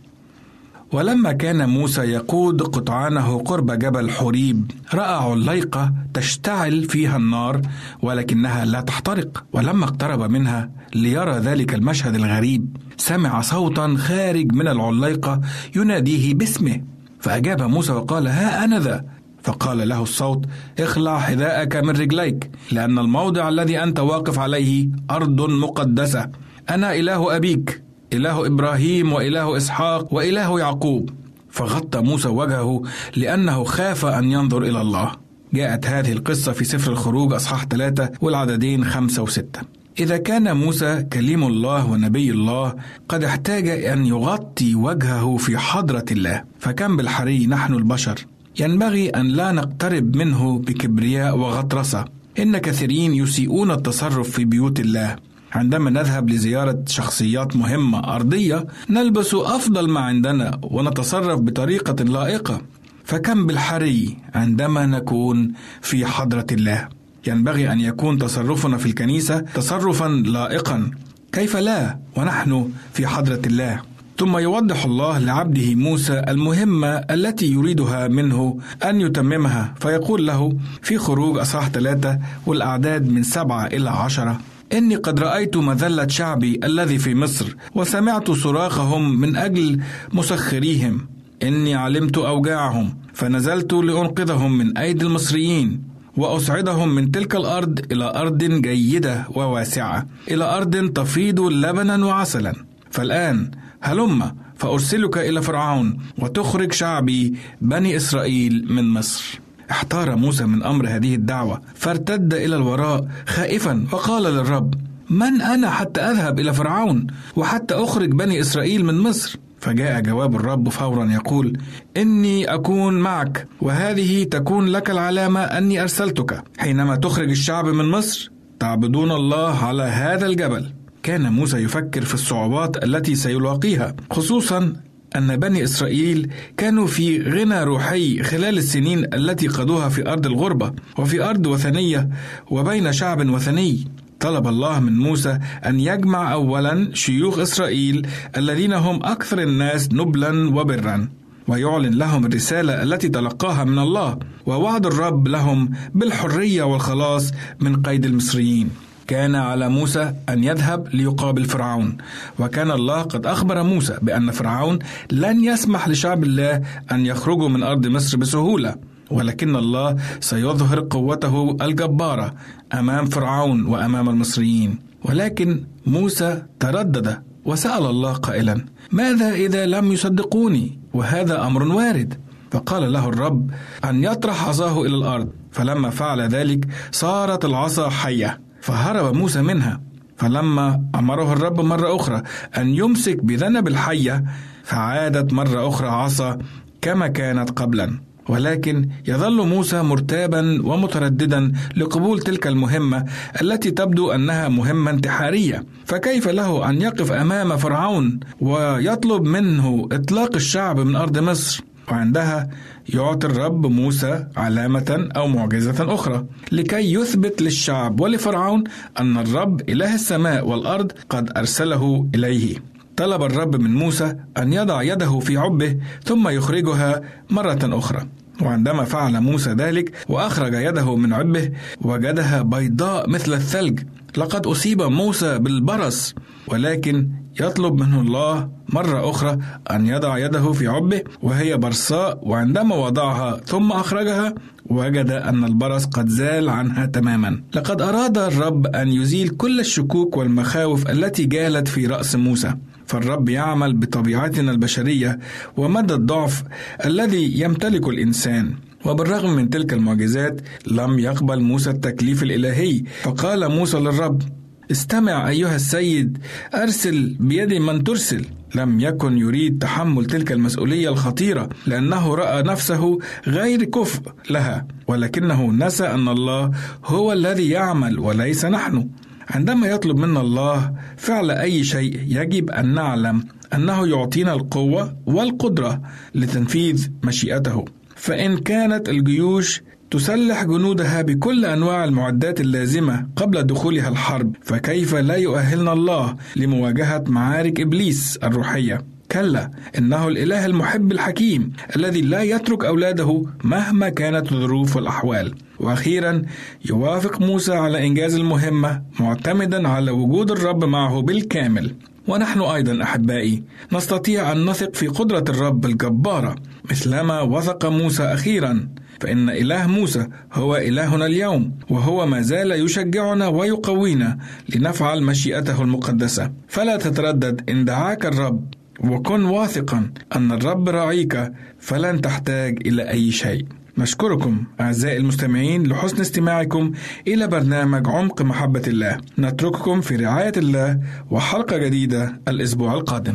ولما 0.93 1.33
كان 1.33 1.69
موسى 1.69 2.01
يقود 2.01 2.63
قطعانه 2.63 3.39
قرب 3.39 3.73
جبل 3.73 4.11
حوريب 4.11 4.71
راى 4.95 5.31
عليقه 5.31 5.93
تشتعل 6.15 6.85
فيها 6.85 7.17
النار 7.17 7.61
ولكنها 8.03 8.65
لا 8.65 8.81
تحترق 8.81 9.45
ولما 9.53 9.85
اقترب 9.85 10.31
منها 10.31 10.71
ليرى 10.95 11.33
ذلك 11.39 11.75
المشهد 11.75 12.15
الغريب 12.15 12.77
سمع 12.97 13.41
صوتا 13.41 13.95
خارج 13.99 14.53
من 14.53 14.69
العليقة 14.69 15.41
يناديه 15.77 16.35
باسمه 16.35 16.81
فأجاب 17.21 17.63
موسى 17.63 17.93
وقال 17.93 18.29
ها 18.29 18.65
أنا 18.65 18.79
ذا 18.79 19.05
فقال 19.43 19.89
له 19.89 20.03
الصوت 20.03 20.45
اخلع 20.81 21.19
حذاءك 21.19 21.77
من 21.77 21.91
رجليك 21.91 22.51
لأن 22.73 22.99
الموضع 22.99 23.49
الذي 23.49 23.83
أنت 23.83 24.01
واقف 24.01 24.39
عليه 24.39 24.89
أرض 25.11 25.51
مقدسة. 25.51 26.31
أنا 26.71 26.95
إله 26.95 27.37
أبيك 27.37 27.83
إله 28.13 28.47
إبراهيم 28.47 29.13
وإله 29.13 29.57
إسحاق 29.57 30.15
وإله 30.15 30.61
يعقوب. 30.61 31.11
فغطى 31.51 32.01
موسى 32.01 32.29
وجهه 32.29 32.83
لأنه 33.17 33.65
خاف 33.65 34.05
أن 34.05 34.33
ينظر 34.33 34.63
إلى 34.63 34.81
الله. 34.81 35.13
جاءت 35.55 35.87
هذه 35.87 36.13
القصة 36.13 36.53
في 36.53 36.65
سفر 36.65 36.93
الخروج 36.93 37.33
أصحاح 37.33 37.65
ثلاثة 37.65 38.11
والعددين 38.21 38.85
خمسة 38.85 39.23
وستة. 39.23 39.61
إذا 39.99 40.17
كان 40.17 40.57
موسى 40.57 41.03
كليم 41.13 41.45
الله 41.45 41.91
ونبي 41.91 42.31
الله 42.31 42.75
قد 43.09 43.25
احتاج 43.25 43.69
أن 43.69 44.07
يغطي 44.07 44.75
وجهه 44.75 45.37
في 45.37 45.59
حضرة 45.59 46.05
الله. 46.11 46.45
فكم 46.59 46.97
بالحري 46.97 47.47
نحن 47.47 47.75
البشر. 47.75 48.27
ينبغي 48.59 49.09
أن 49.09 49.29
لا 49.29 49.53
نقترب 49.53 50.17
منه 50.17 50.59
بكبرياء 50.59 51.39
وغطرسة. 51.39 52.05
إن 52.39 52.59
كثيرين 52.59 53.15
يسيئون 53.15 53.71
التصرف 53.71 54.31
في 54.31 54.45
بيوت 54.45 54.81
الله. 54.81 55.17
عندما 55.53 55.91
نذهب 55.91 56.31
لزيارة 56.31 56.85
شخصيات 56.87 57.57
مهمة 57.57 58.15
أرضية 58.17 58.67
نلبس 58.91 59.35
أفضل 59.35 59.91
ما 59.91 60.01
عندنا 60.01 60.61
ونتصرف 60.63 61.41
بطريقة 61.41 62.05
لائقة. 62.05 62.61
فكم 63.05 63.47
بالحري 63.47 64.17
عندما 64.35 64.87
نكون 64.87 65.53
في 65.83 66.07
حضرة 66.07 66.47
الله. 66.53 66.89
ينبغي 67.27 67.73
أن 67.73 67.81
يكون 67.81 68.19
تصرفنا 68.19 68.77
في 68.77 68.87
الكنيسة 68.87 69.41
تصرفا 69.41 70.09
لائقا. 70.09 70.91
كيف 71.33 71.57
لا 71.57 71.99
ونحن 72.17 72.71
في 72.93 73.07
حضرة 73.07 73.43
الله؟ 73.47 73.81
ثم 74.21 74.39
يوضح 74.39 74.85
الله 74.85 75.19
لعبده 75.19 75.75
موسى 75.75 76.25
المهمة 76.29 76.89
التي 76.89 77.47
يريدها 77.53 78.09
منه 78.09 78.59
أن 78.85 79.01
يتممها 79.01 79.75
فيقول 79.81 80.27
له 80.27 80.53
في 80.83 80.99
خروج 80.99 81.39
أصحاح 81.39 81.69
ثلاثة 81.69 82.19
والأعداد 82.47 83.09
من 83.09 83.23
سبعة 83.23 83.67
إلى 83.67 83.91
عشرة. 83.91 84.41
إني 84.73 84.97
قد 84.97 85.21
رأيت 85.21 85.57
مذلة 85.57 86.09
شعبي 86.09 86.61
الذي 86.65 86.99
في 86.99 87.15
مصر 87.15 87.57
وسمعت 87.75 88.31
صراخهم 88.31 89.21
من 89.21 89.37
أجل 89.37 89.81
مسخريهم. 90.13 91.07
إني 91.43 91.75
علمت 91.75 92.19
أوجاعهم 92.19 92.95
فنزلت 93.15 93.73
لأنقذهم 93.73 94.59
من 94.59 94.79
أيدي 94.79 95.05
المصريين 95.05 95.83
وأصعدهم 96.17 96.89
من 96.95 97.11
تلك 97.11 97.37
الأرض 97.37 97.93
إلى 97.93 98.05
أرض 98.17 98.45
جيدة 98.45 99.27
وواسعة 99.35 100.07
إلى 100.31 100.45
أرض 100.45 100.93
تفيض 100.93 101.41
لبنا 101.41 102.07
وعسلا. 102.07 102.55
فالآن 102.91 103.51
هلم 103.81 104.35
فأرسلك 104.57 105.19
إلى 105.19 105.43
فرعون 105.43 105.99
وتخرج 106.19 106.73
شعبي 106.73 107.35
بني 107.61 107.97
إسرائيل 107.97 108.67
من 108.71 108.85
مصر. 108.85 109.41
احتار 109.71 110.17
موسى 110.17 110.45
من 110.45 110.63
أمر 110.63 110.89
هذه 110.89 111.15
الدعوة 111.15 111.61
فارتد 111.75 112.35
إلى 112.35 112.57
الوراء 112.57 113.09
خائفا 113.27 113.87
وقال 113.93 114.23
للرب 114.23 114.75
من 115.11 115.43
أنا 115.43 115.71
حتى 115.71 116.01
أذهب 116.01 116.41
إلى 116.41 116.53
فرعون 116.53 117.07
وحتى 117.37 117.75
أخرج 117.75 118.11
بني 118.11 118.41
إسرائيل 118.41 118.85
من 118.85 118.99
مصر؟ 118.99 119.39
فجاء 119.61 120.01
جواب 120.01 120.37
الرب 120.37 120.69
فورا 120.69 121.05
يقول 121.05 121.59
إني 121.97 122.55
أكون 122.55 122.95
معك 122.95 123.47
وهذه 123.61 124.25
تكون 124.25 124.67
لك 124.67 124.91
العلامة 124.91 125.41
أني 125.41 125.83
أرسلتك. 125.83 126.43
حينما 126.59 126.97
تخرج 126.97 127.31
الشعب 127.31 127.67
من 127.67 127.85
مصر 127.85 128.31
تعبدون 128.61 129.13
الله 129.13 129.65
على 129.65 129.83
هذا 129.83 130.27
الجبل. 130.27 130.71
كان 131.03 131.33
موسى 131.33 131.57
يفكر 131.57 132.05
في 132.05 132.15
الصعوبات 132.15 132.85
التي 132.85 133.15
سيلاقيها 133.15 133.95
خصوصا 134.11 134.73
أن 135.17 135.37
بني 135.37 135.65
إسرائيل 135.65 136.31
كانوا 136.57 136.87
في 136.87 137.23
غنى 137.23 137.65
روحي 137.65 138.23
خلال 138.23 138.59
السنين 138.59 139.15
التي 139.15 139.49
قضوها 139.49 139.89
في 139.89 140.13
أرض 140.13 140.27
الغربة 140.27 140.73
وفي 140.99 141.23
أرض 141.23 141.47
وثنية 141.47 142.09
وبين 142.51 142.93
شعب 142.93 143.31
وثني. 143.31 143.85
طلب 144.21 144.49
الله 144.49 144.81
من 144.81 144.99
موسى 144.99 145.39
أن 145.67 145.81
يجمع 145.81 146.33
أولا 146.33 146.91
شيوخ 146.95 147.39
إسرائيل 147.39 148.07
الذين 148.37 148.73
هم 148.73 148.97
أكثر 149.03 149.43
الناس 149.43 149.93
نبلا 149.93 150.55
وبرا 150.55 151.09
ويعلن 151.49 151.95
لهم 151.95 152.27
الرسالة 152.27 152.83
التي 152.83 153.09
تلقاها 153.09 153.65
من 153.65 153.79
الله 153.79 154.19
ووعد 154.47 154.87
الرب 154.87 155.29
لهم 155.29 155.71
بالحرية 155.95 156.63
والخلاص 156.63 157.33
من 157.61 157.83
قيد 157.83 158.05
المصريين. 158.05 158.71
كان 159.11 159.35
على 159.35 159.69
موسى 159.69 160.15
أن 160.29 160.45
يذهب 160.45 160.89
ليقابل 160.95 161.45
فرعون. 161.45 161.97
وكان 162.39 162.71
الله 162.71 163.03
قد 163.03 163.27
أخبر 163.27 163.63
موسى 163.63 163.99
بأن 164.03 164.31
فرعون 164.31 164.79
لن 165.11 165.45
يسمح 165.45 165.89
لشعب 165.89 166.25
الله 166.25 166.63
أن 166.93 167.07
يخرجوا 167.07 167.49
من 167.49 167.63
أرض 167.63 167.87
مصر 167.87 168.17
بسهولة 168.17 168.75
ولكن 169.11 169.57
الله 169.57 169.97
سيظهر 170.21 170.87
قوته 170.91 171.57
الجبارة 171.63 172.35
أمام 172.75 173.05
فرعون 173.07 173.67
وأمام 173.67 174.09
المصريين. 174.09 174.79
ولكن 175.05 175.65
موسى 175.87 176.43
تردد 176.61 177.23
وسأل 177.45 177.87
الله 177.87 178.13
قائلا 178.13 178.65
ماذا 178.93 179.31
إذا 179.33 179.67
لم 179.67 179.93
يصدقوني؟ 179.93 180.79
وهذا 180.95 181.47
أمر 181.47 181.63
وارد. 181.63 182.15
فقال 182.51 182.93
له 182.93 183.09
الرب 183.09 183.51
أن 183.85 184.05
يطرح 184.05 184.49
عصاه 184.49 184.83
إلى 184.83 184.97
الأرض. 184.97 185.29
فلما 185.51 185.91
فعل 185.91 186.21
ذلك 186.21 186.69
صارت 186.93 187.45
العصا 187.45 187.89
حية. 187.89 188.50
فهرب 188.61 189.15
موسى 189.15 189.43
منها. 189.43 189.81
فلما 190.17 190.85
أمره 190.95 191.33
الرب 191.33 191.61
مرة 191.61 191.97
أخرى 191.97 192.23
أن 192.57 192.69
يمسك 192.69 193.25
بذنب 193.25 193.69
الحية 193.69 194.25
فعادت 194.65 195.33
مرة 195.33 195.69
أخرى 195.69 195.89
عصا 195.89 196.39
كما 196.81 197.09
كانت 197.09 197.51
قبلا. 197.51 198.01
ولكن 198.29 198.89
يظل 199.09 199.49
موسى 199.49 199.83
مرتابا 199.83 200.63
ومترددا 200.65 201.53
لقبول 201.77 202.19
تلك 202.21 202.47
المهمة 202.47 203.05
التي 203.43 203.71
تبدو 203.71 204.11
أنها 204.11 204.49
مهمة 204.49 204.91
انتحارية. 204.91 205.65
فكيف 205.85 206.29
له 206.29 206.71
أن 206.71 206.83
يقف 206.83 207.13
أمام 207.13 207.57
فرعون 207.57 208.21
ويطلب 208.41 209.23
منه 209.23 209.89
إطلاق 209.93 210.35
الشعب 210.35 210.81
من 210.81 210.97
أرض 210.97 211.19
مصر؟ 211.19 211.65
وعندها 211.91 212.51
يعطي 212.95 213.27
الرب 213.27 213.67
موسى 213.67 214.27
علامة 214.37 215.09
أو 215.17 215.29
معجزة 215.29 215.95
أخرى 215.95 216.27
لكي 216.53 216.95
يثبت 216.95 217.43
للشعب 217.43 218.01
ولفرعون 218.01 218.65
أن 219.01 219.19
الرب 219.19 219.61
إله 219.71 219.95
السماء 219.95 220.49
والأرض 220.49 220.93
قد 221.09 221.31
أرسله 221.37 222.11
إليه. 222.15 222.57
طلب 222.97 223.23
الرب 223.23 223.57
من 223.57 223.75
موسى 223.75 224.17
أن 224.39 224.53
يضع 224.53 224.83
يده 224.83 225.19
في 225.19 225.37
عبه 225.37 225.77
ثم 226.05 226.29
يخرجها 226.29 227.03
مرة 227.31 227.59
أخرى. 227.63 228.07
وعندما 228.43 228.85
فعل 228.85 229.21
موسى 229.21 229.51
ذلك 229.51 229.93
وأخرج 230.09 230.55
يده 230.55 230.97
من 230.97 231.13
عبه 231.13 231.51
وجدها 231.81 232.43
بيضاء 232.43 233.11
مثل 233.11 233.33
الثلج. 233.33 233.81
لقد 234.17 234.47
أصيب 234.47 234.83
موسى 234.83 235.39
بالبرص 235.39 236.15
ولكن 236.47 237.09
يطلب 237.41 237.75
منه 237.75 238.01
الله 238.01 238.51
مرة 238.73 239.11
أخرى 239.11 239.39
أن 239.71 239.87
يضع 239.87 240.19
يده 240.19 240.53
في 240.53 240.67
عبه 240.67 241.03
وهي 241.23 241.57
برصاء 241.57 242.19
وعندما 242.23 242.75
وضعها 242.77 243.41
ثم 243.47 243.73
أخرجها 243.73 244.35
وجد 244.67 245.11
أن 245.11 245.45
البرص 245.45 245.85
قد 245.85 246.09
زال 246.09 246.49
عنها 246.49 246.87
تماما. 246.87 247.43
لقد 247.55 247.83
أراد 247.83 248.19
الرب 248.19 248.67
أن 248.67 248.89
يزيل 248.89 249.29
كل 249.29 249.61
الشكوك 249.61 250.17
والمخاوف 250.17 250.91
التي 250.91 251.25
جالت 251.25 251.69
في 251.69 251.87
رأس 251.87 252.17
موسى. 252.17 252.55
فالرب 252.87 253.29
يعمل 253.29 253.77
بطبيعتنا 253.77 254.51
البشرية 254.51 255.19
ومدى 255.57 255.95
الضعف 255.95 256.43
الذي 256.85 257.41
يمتلكه 257.41 257.91
الإنسان. 257.91 258.55
وبالرغم 258.85 259.37
من 259.37 259.51
تلك 259.51 259.73
المعجزات 259.73 260.41
لم 260.67 260.99
يقبل 260.99 261.41
موسى 261.41 261.71
التكليف 261.71 262.23
الإلهي. 262.23 262.83
فقال 263.03 263.49
موسى 263.51 263.79
للرب 263.79 264.23
استمع 264.71 265.29
أيها 265.29 265.57
السيد 265.57 266.19
أرسل 266.55 267.17
بيد 267.21 267.55
من 267.55 267.85
ترسل. 267.85 268.25
لم 268.55 268.81
يكن 268.81 269.19
يريد 269.19 269.59
تحمل 269.59 270.05
تلك 270.05 270.33
المسؤولية 270.33 270.89
الخطيرة 270.89 271.49
لأنه 271.67 272.15
رأى 272.15 272.43
نفسه 272.43 272.99
غير 273.27 273.65
كفء 273.65 274.13
لها 274.31 274.67
ولكنه 274.87 275.53
نسى 275.53 275.87
أن 275.87 276.09
الله 276.09 276.51
هو 276.85 277.13
الذي 277.13 277.49
يعمل 277.49 277.99
وليس 277.99 278.45
نحن. 278.45 278.89
عندما 279.31 279.67
يطلب 279.67 279.97
منا 279.97 280.21
الله 280.21 280.73
فعل 280.97 281.31
أي 281.31 281.65
شيء 281.65 282.01
يجب 282.07 282.51
أن 282.51 282.75
نعلم 282.75 283.25
أنه 283.55 283.87
يعطينا 283.87 284.33
القوة 284.33 284.97
والقدرة 285.07 285.83
لتنفيذ 286.15 286.89
مشيئته. 287.05 287.65
فإن 287.97 288.39
كانت 288.39 288.89
الجيوش 288.89 289.63
تسلح 289.91 290.45
جنودها 290.45 291.03
بكل 291.03 291.45
أنواع 291.45 291.85
المعدات 291.85 292.41
اللازمة 292.41 293.07
قبل 293.17 293.43
دخولها 293.43 293.89
الحرب 293.89 294.37
فكيف 294.43 294.95
لا 294.95 295.15
يؤهلنا 295.15 295.73
الله 295.73 296.17
لمواجهة 296.37 297.05
معارك 297.07 297.61
إبليس 297.61 298.17
الروحية؟ 298.23 298.85
كلا 299.13 299.51
إنه 299.79 300.09
الإله 300.09 300.47
المحب 300.47 300.93
الحكيم 300.93 301.53
الذي 301.77 302.01
لا 302.01 302.23
يترك 302.23 302.65
أولاده 302.65 303.23
مهما 303.45 303.89
كانت 303.89 304.33
الظروف 304.33 304.77
والاحوال 304.77 305.35
وأخيرا 305.61 306.23
يوافق 306.71 307.21
موسى 307.21 307.53
على 307.55 307.87
إنجاز 307.87 308.15
المهمة 308.15 308.83
معتمدا 309.01 309.69
على 309.69 309.91
وجود 309.91 310.31
الرب 310.31 310.65
معه 310.65 311.03
بالكامل. 311.03 311.75
ونحن 312.09 312.41
أيضا 312.41 312.83
أحبائي 312.83 313.43
نستطيع 313.73 314.33
أن 314.33 314.47
نثق 314.47 314.75
في 314.75 314.87
قدرة 314.87 315.25
الرب 315.29 315.65
الجبارة. 315.65 316.35
مثلما 316.71 317.21
وثق 317.21 317.67
موسى 317.67 318.03
أخيرا 318.03 318.69
فإن 319.01 319.31
إله 319.31 319.67
موسى 319.67 320.07
هو 320.33 320.57
إلهنا 320.57 321.07
اليوم 321.07 321.53
وهو 321.71 322.07
ما 322.07 322.21
زال 322.21 322.51
يشجعنا 322.53 323.29
ويقوينا 323.29 324.19
لنفعل 324.55 325.03
مشيئته 325.03 325.63
المقدسة. 325.63 326.33
فلا 326.49 326.77
تتردد 326.77 327.51
إن 327.51 327.65
دعاك 327.65 328.07
الرب 328.07 328.55
وكن 328.81 329.25
واثقا 329.25 329.91
أن 330.17 330.33
الرب 330.33 330.69
راعيك 330.69 331.33
فلن 331.59 332.01
تحتاج 332.01 332.67
إلى 332.67 332.91
أي 332.91 333.11
شيء. 333.11 333.47
نشكركم 333.79 334.45
أعزائي 334.61 334.97
المستمعين 334.97 335.67
لحسن 335.67 336.01
استماعكم 336.01 336.73
إلى 337.09 337.27
برنامج 337.27 337.89
عمق 337.89 338.23
محبة 338.23 338.63
الله. 338.67 338.99
نترككم 339.19 339.81
في 339.81 339.97
رعاية 339.97 340.33
الله 340.37 340.81
وحلقة 341.11 341.57
جديدة 341.59 342.21
الأسبوع 342.29 342.75
القادم. 342.75 343.15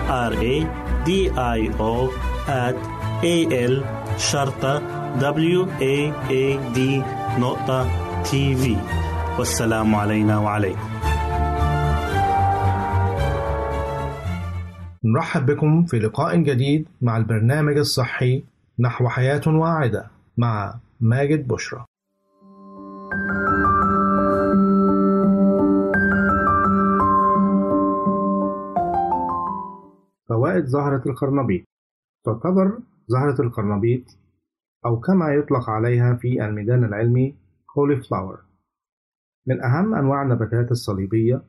R 0.11 0.33
A 0.33 0.55
D 1.07 1.09
I 1.37 1.61
O 1.79 2.11
A 3.23 3.35
L 3.71 3.75
شرطة 4.17 4.79
W 5.19 5.65
A 5.79 6.11
A 6.29 6.75
D 6.75 6.79
نقطة 7.39 7.87
تي 8.23 8.55
في 8.55 8.77
والسلام 9.39 9.95
علينا 9.95 10.37
وعليكم. 10.37 10.89
نرحب 15.03 15.45
بكم 15.45 15.85
في 15.85 15.99
لقاء 15.99 16.37
جديد 16.37 16.87
مع 17.01 17.17
البرنامج 17.17 17.77
الصحي 17.77 18.43
نحو 18.79 19.09
حياة 19.09 19.41
واعدة 19.47 20.05
مع 20.37 20.75
ماجد 21.01 21.47
بشرى. 21.47 21.85
فوائد 30.61 30.67
زهرة 30.67 31.01
القرنبيط. 31.05 31.65
تعتبر 32.25 32.79
زهرة 33.07 33.41
القرنبيط 33.41 34.03
أو 34.85 34.99
كما 34.99 35.33
يطلق 35.33 35.69
عليها 35.69 36.15
في 36.15 36.45
الميدان 36.45 36.83
العلمي 36.83 37.35
فلاور 38.09 38.39
من 39.47 39.63
أهم 39.63 39.95
أنواع 39.95 40.21
النباتات 40.21 40.71
الصليبية 40.71 41.43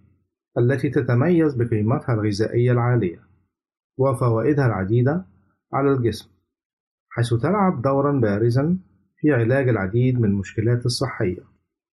التي 0.59 0.91
تتميز 0.91 1.55
بقيمتها 1.55 2.15
الغذائية 2.15 2.73
العالية 2.73 3.21
وفوائدها 3.99 4.67
العديدة 4.67 5.25
على 5.73 5.93
الجسم 5.93 6.31
حيث 7.11 7.35
تلعب 7.35 7.83
دورا 7.83 8.21
بارزا 8.21 8.79
في 9.17 9.33
علاج 9.33 9.69
العديد 9.69 10.21
من 10.21 10.25
المشكلات 10.25 10.87
الصحية 10.87 11.43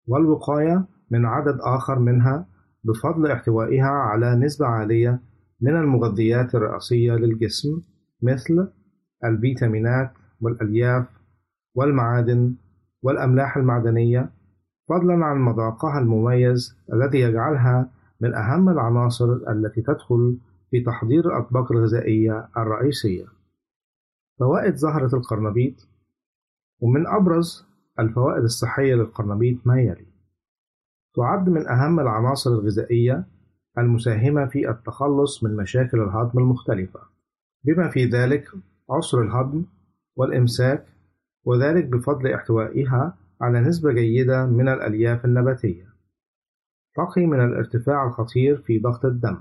والوقاية 0.07 0.85
من 1.11 1.27
عدد 1.27 1.59
آخر 1.61 1.99
منها 1.99 2.47
بفضل 2.85 3.31
احتوائها 3.31 3.91
على 3.91 4.37
نسبة 4.37 4.67
عالية 4.67 5.21
من 5.61 5.77
المغذيات 5.77 6.55
الرئيسية 6.55 7.13
للجسم 7.13 7.83
مثل 8.23 8.69
الفيتامينات 9.25 10.13
والألياف 10.41 11.07
والمعادن 11.75 12.55
والأملاح 13.03 13.57
المعدنية 13.57 14.31
فضلا 14.89 15.25
عن 15.25 15.39
مذاقها 15.39 15.99
المميز 15.99 16.77
الذي 16.93 17.21
يجعلها 17.21 17.91
من 18.21 18.35
أهم 18.35 18.69
العناصر 18.69 19.33
التي 19.33 19.83
تدخل 19.83 20.39
في 20.71 20.81
تحضير 20.81 21.27
الأطباق 21.27 21.73
الغذائية 21.73 22.49
الرئيسية. 22.57 23.25
فوائد 24.39 24.75
زهرة 24.75 25.17
القرنبيط 25.17 25.89
ومن 26.81 27.07
أبرز 27.07 27.67
الفوائد 27.99 28.43
الصحية 28.43 28.95
للقرنبيط 28.95 29.67
ما 29.67 29.81
يلي: 29.81 30.07
تعد 31.17 31.49
من 31.49 31.69
أهم 31.69 32.01
العناصر 32.01 32.51
الغذائية 32.51 33.27
المساهمة 33.81 34.47
في 34.47 34.71
التخلص 34.71 35.45
من 35.45 35.57
مشاكل 35.57 36.01
الهضم 36.01 36.39
المختلفة، 36.39 37.01
بما 37.65 37.89
في 37.89 38.05
ذلك 38.05 38.49
عسر 38.91 39.23
الهضم 39.23 39.65
والإمساك، 40.17 40.87
وذلك 41.45 41.85
بفضل 41.85 42.33
احتوائها 42.33 43.19
على 43.41 43.61
نسبة 43.61 43.93
جيدة 43.93 44.47
من 44.47 44.69
الألياف 44.69 45.25
النباتية. 45.25 45.89
تقي 46.95 47.27
من 47.27 47.41
الارتفاع 47.41 48.07
الخطير 48.07 48.57
في 48.57 48.79
ضغط 48.79 49.05
الدم، 49.05 49.39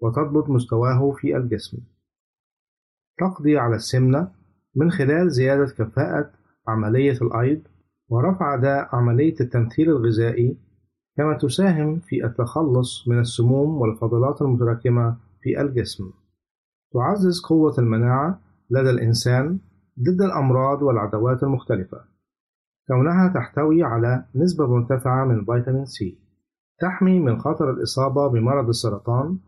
وتضبط 0.00 0.50
مستواه 0.50 1.12
في 1.12 1.36
الجسم. 1.36 1.78
تقضي 3.18 3.58
على 3.58 3.76
السمنة 3.76 4.32
من 4.74 4.90
خلال 4.90 5.30
زيادة 5.30 5.66
كفاءة 5.66 6.30
عملية 6.68 7.18
الأيض 7.22 7.62
ورفع 8.08 8.54
أداء 8.54 8.96
عملية 8.96 9.34
التمثيل 9.40 9.90
الغذائي 9.90 10.56
كما 11.16 11.38
تساهم 11.38 12.00
في 12.00 12.24
التخلص 12.24 13.08
من 13.08 13.18
السموم 13.18 13.80
والفضلات 13.80 14.42
المتراكمة 14.42 15.16
في 15.42 15.60
الجسم. 15.60 16.10
تعزز 16.92 17.40
قوة 17.40 17.74
المناعة 17.78 18.40
لدى 18.70 18.90
الإنسان 18.90 19.58
ضد 20.00 20.22
الأمراض 20.22 20.82
والعدوات 20.82 21.42
المختلفة، 21.42 22.00
كونها 22.88 23.32
تحتوي 23.34 23.82
على 23.82 24.24
نسبة 24.34 24.66
مرتفعة 24.66 25.24
من 25.24 25.44
فيتامين 25.44 25.86
سي، 25.86 26.18
تحمي 26.80 27.20
من 27.20 27.38
خطر 27.38 27.70
الإصابة 27.70 28.28
بمرض 28.28 28.68
السرطان 28.68 29.38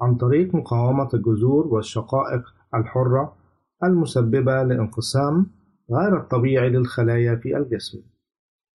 عن 0.00 0.14
طريق 0.14 0.54
مقاومة 0.54 1.08
الجذور 1.14 1.66
والشقائق 1.66 2.42
الحرة 2.74 3.36
المسببة 3.84 4.62
لانقسام 4.62 5.46
غير 5.90 6.16
الطبيعي 6.16 6.70
للخلايا 6.70 7.36
في 7.36 7.56
الجسم، 7.56 8.02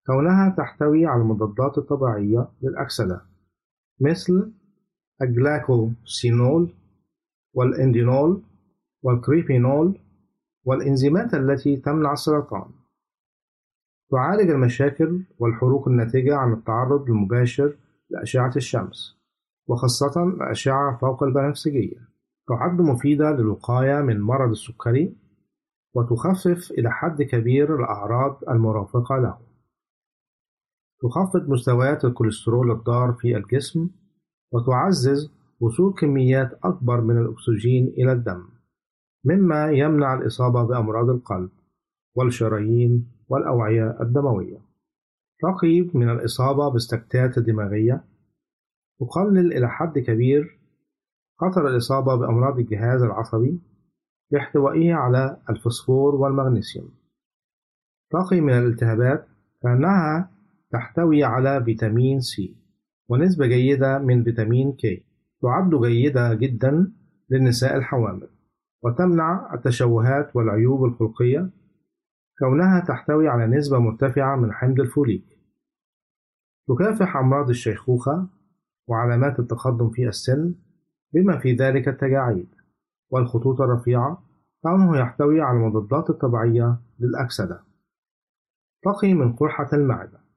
كونها 0.06 0.56
تحتوي 0.58 1.06
على 1.06 1.22
المضادات 1.22 1.78
الطبيعية 1.78 2.48
للأكسدة 2.62 3.22
مثل 4.02 4.52
الجلايكوسينول 5.22 6.74
والإندينول 7.54 8.44
والكريبينول 9.04 10.00
والإنزيمات 10.66 11.34
التي 11.34 11.78
تمنع 11.78 12.14
السرطان. 12.14 12.70
تعالج 14.12 14.50
المشاكل 14.50 15.24
والحروق 15.40 15.88
الناتجة 15.88 16.36
عن 16.36 16.54
التعرض 16.54 17.10
المباشر 17.10 17.78
لأشعة 18.10 18.52
الشمس 18.56 19.20
وخاصة 19.68 20.24
الأشعة 20.24 20.98
فوق 20.98 21.24
البنفسجية 21.24 22.10
تعد 22.48 22.82
مفيدة 22.82 23.32
للوقاية 23.32 24.02
من 24.02 24.22
مرض 24.22 24.50
السكري 24.50 25.16
وتخفف 25.94 26.72
إلى 26.72 26.92
حد 26.92 27.22
كبير 27.22 27.76
الأعراض 27.76 28.40
المرافقة 28.50 29.18
له 29.18 29.38
تخفض 31.02 31.50
مستويات 31.50 32.06
الكوليسترول 32.06 32.72
الضار 32.72 33.14
في 33.14 33.38
الجسم 33.38 33.90
وتعزز 34.52 35.32
وصول 35.60 35.94
كميات 35.94 36.60
أكبر 36.64 37.02
من 37.02 37.18
الأكسجين 37.18 37.88
إلى 37.88 38.12
الدم 38.12 38.44
مما 39.26 39.72
يمنع 39.72 40.14
الإصابة 40.14 40.64
بأمراض 40.64 41.10
القلب 41.10 41.50
والشرايين 42.16 43.12
والأوعية 43.30 43.98
الدموية. 44.02 44.58
تقي 45.40 45.90
من 45.94 46.10
الإصابة 46.10 46.70
بالسكتات 46.70 47.38
الدماغية 47.38 48.04
تقلل 49.00 49.54
إلى 49.54 49.70
حد 49.70 50.00
كبير 50.00 50.60
خطر 51.38 51.68
الإصابة 51.68 52.16
بأمراض 52.16 52.60
الجهاز 52.60 53.04
العصبي 53.04 53.60
باحتوائه 54.32 54.94
على 54.94 55.38
الفوسفور 55.50 56.16
والمغنيسيوم. 56.16 56.92
تقي 58.12 58.42
من 58.42 58.54
الالتهابات 58.54 59.28
كأنها 59.62 60.32
تحتوي 60.72 61.24
على 61.24 61.64
فيتامين 61.64 62.20
سي 62.20 62.58
ونسبة 63.10 63.48
جيدة 63.48 64.00
من 64.00 64.24
فيتامين 64.24 64.74
كي 64.74 65.06
تعد 65.42 65.76
جيدة 65.76 66.34
جدا 66.34 66.92
للنساء 67.30 67.78
الحوامل. 67.78 68.30
وتمنع 68.84 69.54
التشوهات 69.54 70.36
والعيوب 70.36 70.86
الخلقية. 70.86 71.50
كونها 72.40 72.80
تحتوي 72.88 73.28
على 73.28 73.48
نسبة 73.58 73.80
مرتفعة 73.80 74.36
من 74.36 74.54
حمض 74.54 74.80
الفوليك. 74.80 75.40
تكافح 76.68 77.18
أمراض 77.18 77.50
الشيخوخة 77.50 78.28
وعلامات 78.88 79.40
التقدم 79.40 79.90
في 79.90 80.08
السن 80.08 80.56
بما 81.14 81.38
في 81.38 81.54
ذلك 81.54 81.88
التجاعيد. 81.88 82.56
والخطوط 83.10 83.62
الرفيعة 83.62 84.24
كونه 84.62 85.00
يحتوي 85.00 85.42
على 85.42 85.58
المضادات 85.58 86.10
الطبيعية 86.10 86.78
للأكسدة. 87.00 87.64
تقي 88.84 89.14
من 89.14 89.34
قرحة 89.34 89.70
المعدة. 89.74 90.29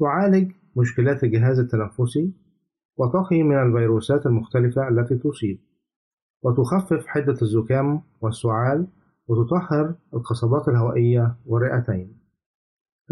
تعالج 0.00 0.52
مشكلات 0.76 1.24
الجهاز 1.24 1.58
التنفسي 1.58 2.32
وتقي 2.96 3.42
من 3.42 3.62
الفيروسات 3.62 4.26
المختلفة 4.26 4.88
التي 4.88 5.18
تصيب. 5.18 5.58
وتخفف 6.42 7.06
حدة 7.06 7.36
الزكام 7.42 8.02
والسعال 8.20 8.86
وتطهر 9.28 9.94
القصبات 10.14 10.68
الهوائية 10.68 11.36
والرئتين. 11.46 12.20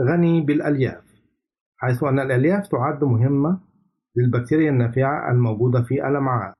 غني 0.00 0.40
بالألياف 0.40 1.08
حيث 1.76 2.04
أن 2.04 2.18
الألياف 2.18 2.68
تعد 2.68 3.04
مهمة 3.04 3.60
للبكتيريا 4.16 4.70
النافعة 4.70 5.30
الموجودة 5.32 5.82
في 5.82 6.08
الأمعاء 6.08 6.54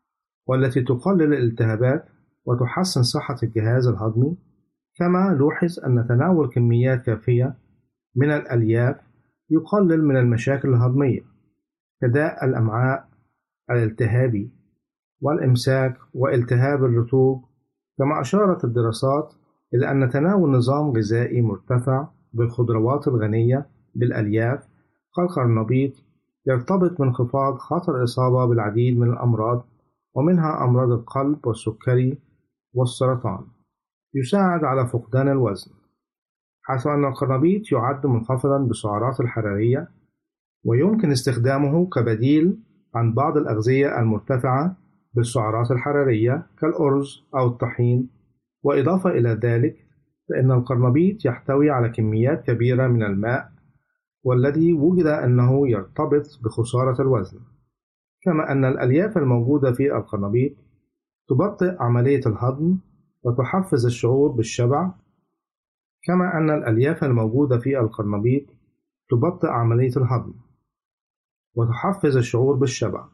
والتي 0.47 0.83
تقلل 0.83 1.23
الالتهابات 1.35 2.05
وتحسن 2.45 3.03
صحة 3.03 3.37
الجهاز 3.43 3.87
الهضمي 3.87 4.37
كما 4.97 5.37
لوحظ 5.39 5.81
أن 5.87 6.07
تناول 6.09 6.49
كميات 6.49 7.03
كافية 7.03 7.55
من 8.17 8.31
الألياف 8.31 8.97
يقلل 9.51 10.05
من 10.05 10.17
المشاكل 10.17 10.69
الهضمية 10.69 11.21
كداء 12.01 12.45
الأمعاء 12.45 13.09
الالتهابي 13.71 14.51
والإمساك 15.21 15.97
والتهاب 16.15 16.85
الرطوب 16.85 17.45
كما 17.99 18.21
أشارت 18.21 18.65
الدراسات 18.65 19.35
إلى 19.75 19.91
أن 19.91 20.11
تناول 20.11 20.51
نظام 20.51 20.91
غذائي 20.91 21.43
مرتفع 21.43 22.09
بالخضروات 22.33 23.09
الغنية 23.09 23.67
بالألياف 23.95 24.69
كالقرنبيط 25.17 25.93
يرتبط 26.47 26.99
بانخفاض 26.99 27.55
خطر 27.59 27.99
الإصابة 27.99 28.47
بالعديد 28.47 28.99
من 28.99 29.13
الأمراض 29.13 29.67
ومنها 30.15 30.65
أمراض 30.65 30.91
القلب 30.91 31.47
والسكري 31.47 32.19
والسرطان. 32.75 33.45
يساعد 34.15 34.65
على 34.65 34.87
فقدان 34.87 35.29
الوزن. 35.29 35.71
حيث 36.69 36.87
أن 36.87 37.05
القرنبيط 37.05 37.73
يعد 37.73 38.07
منخفضا 38.07 38.59
بالسعرات 38.59 39.21
الحرارية 39.21 39.89
ويمكن 40.65 41.11
استخدامه 41.11 41.89
كبديل 41.89 42.59
عن 42.95 43.15
بعض 43.15 43.37
الأغذية 43.37 44.01
المرتفعة 44.01 44.77
بالسعرات 45.15 45.71
الحرارية 45.71 46.47
كالأرز 46.59 47.29
أو 47.35 47.47
الطحين. 47.47 48.11
وإضافة 48.63 49.11
إلى 49.11 49.29
ذلك 49.29 49.77
فإن 50.29 50.51
القرنبيط 50.53 51.25
يحتوي 51.25 51.71
على 51.71 51.89
كميات 51.89 52.47
كبيرة 52.47 52.87
من 52.87 53.03
الماء 53.03 53.49
والذي 54.25 54.73
وجد 54.73 55.07
أنه 55.07 55.69
يرتبط 55.69 56.41
بخسارة 56.45 57.03
الوزن. 57.03 57.39
كما 58.23 58.53
أن 58.53 58.65
الألياف 58.65 59.19
الموجودة 59.19 59.73
في 59.73 59.97
القرنبيط 59.97 60.53
تبطئ 61.29 61.77
عملية 61.81 62.21
الهضم 62.27 62.79
وتحفز 63.23 63.87
الشعور 63.87 64.33
بالشبع 64.33 64.91
كما 66.05 66.39
أن 66.39 66.51
الألياف 66.51 67.05
الموجودة 67.05 67.59
في 67.59 67.79
القرنبيط 67.79 68.45
تبطئ 69.11 69.49
عملية 69.49 69.93
الهضم 69.97 70.35
وتحفز 71.55 72.17
الشعور 72.17 72.55
بالشبع 72.55 73.05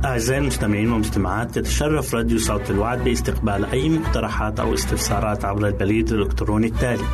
أعزائي 0.05 0.41
المستمعين 0.41 0.93
والمستمعات 0.93 1.51
تتشرف 1.59 2.15
راديو 2.15 2.39
صوت 2.39 2.71
الوعد 2.71 3.05
باستقبال 3.05 3.65
أي 3.65 3.89
مقترحات 3.89 4.61
أو 4.61 4.75
استفسارات 4.75 5.45
عبر 5.45 5.69
البريد 5.69 6.13
الإلكتروني 6.13 6.67
التالي. 6.67 7.05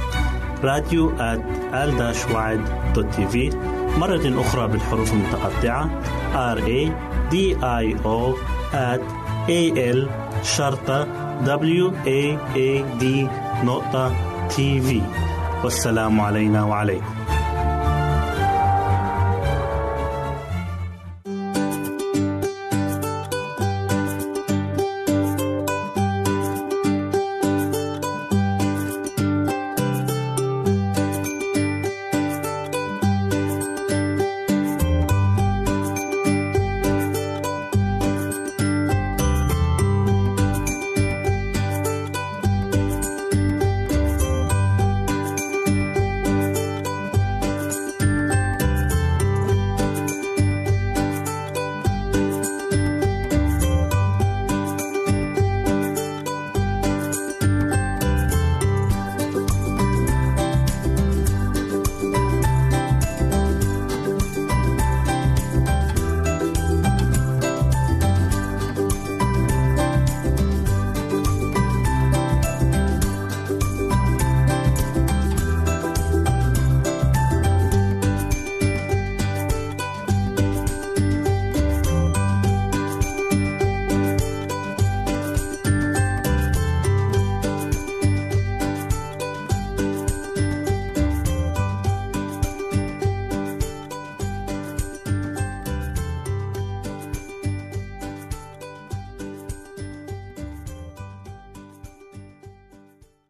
راديو 0.65 1.13
في. 3.27 3.51
مرة 3.99 4.41
أخرى 4.41 4.69
بالحروف 4.69 5.13
المتقطعة. 5.13 5.91
R 6.55 6.59
A 6.59 6.91
D 7.33 7.35
I 7.61 7.97
O 8.05 8.35
at 8.73 9.03
A 9.49 9.63
L 9.95 10.09
شرطة 10.43 11.07
W 11.45 11.93
A 12.07 12.39
A 12.55 13.01
D 13.03 13.05
نقطة 13.65 14.13
تي 14.49 14.81
في 14.81 15.01
والسلام 15.65 16.21
علينا 16.21 16.65
وعليكم. 16.65 17.22